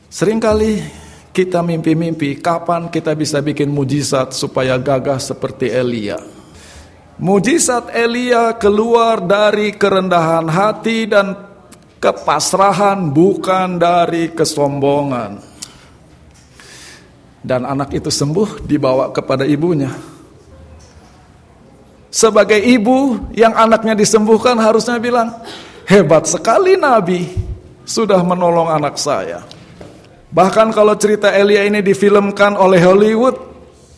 Seringkali 0.07 0.87
kita 1.35 1.67
mimpi-mimpi 1.67 2.39
kapan 2.39 2.87
kita 2.87 3.19
bisa 3.19 3.43
bikin 3.43 3.75
mujizat 3.75 4.31
supaya 4.31 4.79
gagah 4.79 5.19
seperti 5.19 5.67
Elia. 5.67 6.40
Mujizat 7.21 7.93
Elia 7.93 8.57
keluar 8.57 9.21
dari 9.21 9.77
kerendahan 9.77 10.49
hati 10.49 11.05
dan 11.05 11.37
kepasrahan 12.01 13.13
bukan 13.13 13.77
dari 13.77 14.33
kesombongan. 14.33 15.37
Dan 17.45 17.69
anak 17.69 17.93
itu 17.93 18.09
sembuh 18.09 18.65
dibawa 18.65 19.13
kepada 19.13 19.45
ibunya. 19.45 19.93
Sebagai 22.09 22.57
ibu 22.57 23.29
yang 23.37 23.53
anaknya 23.53 23.93
disembuhkan 23.93 24.57
harusnya 24.57 24.97
bilang, 24.97 25.45
hebat 25.85 26.25
sekali 26.25 26.81
Nabi 26.81 27.29
sudah 27.85 28.25
menolong 28.25 28.73
anak 28.73 28.97
saya. 28.97 29.45
Bahkan 30.33 30.73
kalau 30.73 30.97
cerita 30.97 31.29
Elia 31.37 31.69
ini 31.69 31.85
difilmkan 31.85 32.57
oleh 32.57 32.81
Hollywood, 32.81 33.50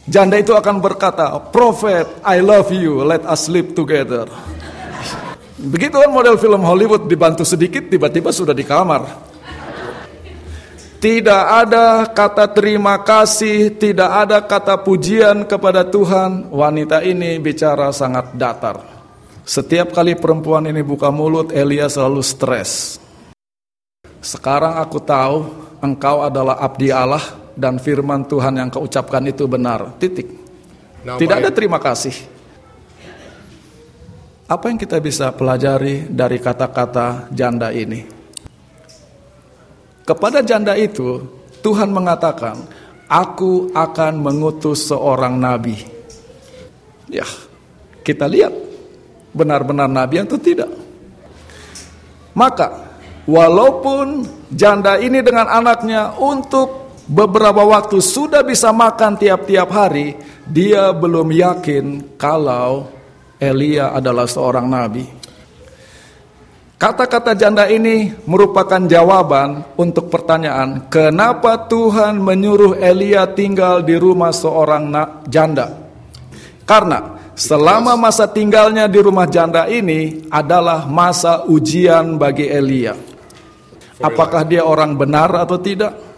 janda 0.07 0.39
itu 0.39 0.55
akan 0.55 0.83
berkata, 0.83 1.39
Prophet, 1.51 2.23
I 2.27 2.43
love 2.43 2.71
you, 2.75 3.03
let 3.07 3.23
us 3.27 3.47
sleep 3.47 3.75
together. 3.75 4.27
Begitu 5.63 5.95
kan 5.95 6.11
model 6.11 6.35
film 6.39 6.63
Hollywood 6.67 7.07
dibantu 7.07 7.47
sedikit, 7.47 7.87
tiba-tiba 7.87 8.35
sudah 8.35 8.51
di 8.51 8.67
kamar. 8.67 9.31
Tidak 11.03 11.45
ada 11.51 12.07
kata 12.07 12.47
terima 12.55 13.03
kasih, 13.03 13.75
tidak 13.75 14.11
ada 14.27 14.39
kata 14.43 14.79
pujian 14.79 15.43
kepada 15.47 15.83
Tuhan. 15.83 16.47
Wanita 16.51 17.03
ini 17.03 17.43
bicara 17.43 17.91
sangat 17.91 18.39
datar. 18.39 18.79
Setiap 19.43 19.91
kali 19.91 20.15
perempuan 20.15 20.71
ini 20.71 20.87
buka 20.87 21.11
mulut, 21.11 21.51
Elia 21.51 21.91
selalu 21.91 22.23
stres. 22.23 23.03
Sekarang 24.23 24.79
aku 24.79 25.03
tahu 25.03 25.51
engkau 25.83 26.23
adalah 26.23 26.63
abdi 26.63 26.95
Allah 26.95 27.42
dan 27.55 27.77
firman 27.79 28.25
Tuhan 28.27 28.57
yang 28.57 28.69
kau 28.73 28.85
ucapkan 28.85 29.23
itu 29.29 29.45
benar. 29.49 29.97
Titik. 30.01 30.29
Tidak 31.03 31.37
ada 31.37 31.51
terima 31.51 31.83
kasih. 31.83 32.15
Apa 34.47 34.69
yang 34.69 34.79
kita 34.79 35.01
bisa 35.01 35.33
pelajari 35.33 36.07
dari 36.13 36.37
kata-kata 36.37 37.33
janda 37.33 37.73
ini? 37.73 38.05
Kepada 40.05 40.45
janda 40.45 40.77
itu, 40.77 41.25
Tuhan 41.65 41.89
mengatakan, 41.89 42.59
"Aku 43.09 43.73
akan 43.73 44.13
mengutus 44.21 44.91
seorang 44.91 45.41
nabi." 45.41 45.79
Ya, 47.09 47.25
kita 48.05 48.29
lihat 48.29 48.53
benar-benar 49.33 49.89
nabi 49.89 50.21
atau 50.21 50.37
tidak. 50.37 50.69
Maka 52.37 52.93
Walaupun 53.23 54.27
janda 54.51 54.99
ini 54.99 55.23
dengan 55.23 55.47
anaknya 55.47 56.19
untuk 56.19 56.82
beberapa 57.13 57.61
waktu 57.69 58.01
sudah 58.01 58.41
bisa 58.41 58.73
makan 58.73 59.21
tiap-tiap 59.21 59.69
hari, 59.69 60.17
dia 60.49 60.89
belum 60.97 61.29
yakin 61.29 62.17
kalau 62.17 62.89
Elia 63.37 63.93
adalah 63.93 64.25
seorang 64.25 64.65
nabi. 64.65 65.05
Kata-kata 66.81 67.39
janda 67.39 67.71
ini 67.71 68.11
merupakan 68.27 68.83
jawaban 68.83 69.63
untuk 69.79 70.11
pertanyaan, 70.11 70.91
kenapa 70.91 71.71
Tuhan 71.71 72.19
menyuruh 72.19 72.75
Elia 72.75 73.23
tinggal 73.31 73.87
di 73.87 73.95
rumah 73.95 74.35
seorang 74.35 74.91
janda? 75.31 75.79
Karena 76.67 77.23
selama 77.39 77.95
masa 77.95 78.27
tinggalnya 78.27 78.91
di 78.91 78.99
rumah 78.99 79.31
janda 79.31 79.71
ini 79.71 80.27
adalah 80.27 80.91
masa 80.91 81.47
ujian 81.47 82.19
bagi 82.19 82.51
Elia. 82.51 82.99
Apakah 84.03 84.43
dia 84.43 84.67
orang 84.67 84.99
benar 84.99 85.31
atau 85.39 85.63
tidak? 85.63 86.12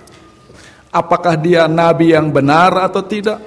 Apakah 0.95 1.35
dia 1.35 1.67
nabi 1.67 2.15
yang 2.15 2.31
benar 2.31 2.71
atau 2.79 3.03
tidak? 3.03 3.43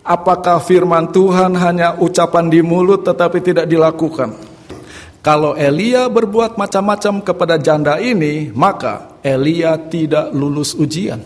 Apakah 0.00 0.64
firman 0.64 1.12
Tuhan 1.12 1.52
hanya 1.52 2.00
ucapan 2.00 2.48
di 2.48 2.64
mulut 2.64 3.04
tetapi 3.04 3.44
tidak 3.44 3.68
dilakukan? 3.68 4.32
Kalau 5.20 5.58
Elia 5.58 6.06
berbuat 6.06 6.56
macam-macam 6.56 7.20
kepada 7.20 7.58
janda 7.58 7.98
ini, 7.98 8.48
maka 8.54 9.18
Elia 9.20 9.76
tidak 9.76 10.30
lulus 10.32 10.72
ujian. 10.78 11.18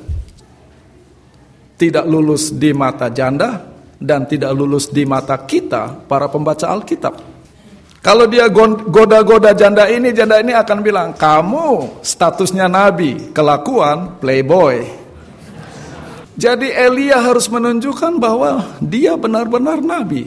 Tidak 1.76 2.08
lulus 2.08 2.50
di 2.56 2.72
mata 2.72 3.12
janda 3.12 3.60
dan 4.00 4.24
tidak 4.24 4.56
lulus 4.56 4.88
di 4.88 5.04
mata 5.04 5.36
kita, 5.44 6.08
para 6.08 6.32
pembaca 6.32 6.66
Alkitab. 6.66 7.14
Kalau 8.00 8.24
dia 8.24 8.48
goda-goda 8.48 9.52
janda 9.52 9.84
ini, 9.92 10.16
janda 10.16 10.40
ini 10.40 10.56
akan 10.56 10.78
bilang, 10.80 11.12
kamu 11.12 12.00
statusnya 12.00 12.64
nabi, 12.64 13.28
kelakuan 13.36 14.16
playboy. 14.16 14.99
Jadi 16.40 16.72
Elia 16.72 17.20
harus 17.20 17.52
menunjukkan 17.52 18.16
bahwa 18.16 18.80
dia 18.80 19.12
benar-benar 19.20 19.84
nabi. 19.84 20.24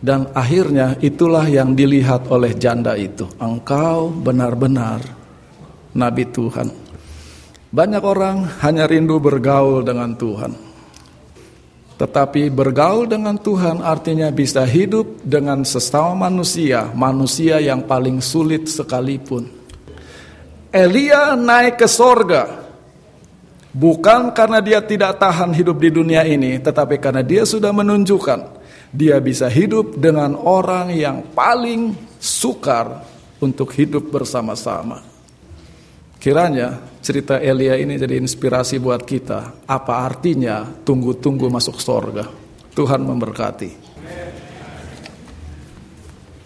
Dan 0.00 0.32
akhirnya 0.32 0.96
itulah 1.04 1.44
yang 1.44 1.76
dilihat 1.76 2.32
oleh 2.32 2.56
janda 2.56 2.96
itu. 2.96 3.28
Engkau 3.36 4.08
benar-benar 4.08 5.04
nabi 5.92 6.24
Tuhan. 6.32 6.72
Banyak 7.68 8.02
orang 8.08 8.36
hanya 8.64 8.88
rindu 8.88 9.20
bergaul 9.20 9.84
dengan 9.84 10.16
Tuhan. 10.16 10.52
Tetapi 12.00 12.48
bergaul 12.48 13.04
dengan 13.04 13.36
Tuhan 13.36 13.84
artinya 13.84 14.32
bisa 14.32 14.64
hidup 14.64 15.20
dengan 15.24 15.60
sesama 15.64 16.28
manusia, 16.28 16.88
manusia 16.96 17.60
yang 17.60 17.84
paling 17.84 18.24
sulit 18.24 18.64
sekalipun. 18.64 19.48
Elia 20.72 21.36
naik 21.36 21.80
ke 21.80 21.88
sorga, 21.88 22.65
bukan 23.76 24.32
karena 24.32 24.64
dia 24.64 24.80
tidak 24.80 25.20
tahan 25.20 25.52
hidup 25.52 25.76
di 25.76 25.92
dunia 25.92 26.24
ini, 26.24 26.56
tetapi 26.56 26.96
karena 26.96 27.20
dia 27.20 27.44
sudah 27.44 27.70
menunjukkan 27.76 28.56
dia 28.96 29.20
bisa 29.20 29.52
hidup 29.52 30.00
dengan 30.00 30.32
orang 30.40 30.88
yang 30.96 31.20
paling 31.36 31.92
sukar 32.16 33.04
untuk 33.44 33.76
hidup 33.76 34.08
bersama-sama. 34.08 35.04
Kiranya 36.16 36.80
cerita 37.04 37.38
Elia 37.38 37.76
ini 37.76 38.00
jadi 38.00 38.18
inspirasi 38.18 38.80
buat 38.80 39.04
kita. 39.04 39.68
Apa 39.68 40.02
artinya 40.02 40.64
tunggu-tunggu 40.64 41.46
masuk 41.52 41.76
sorga. 41.78 42.26
Tuhan 42.72 43.04
memberkati. 43.04 43.85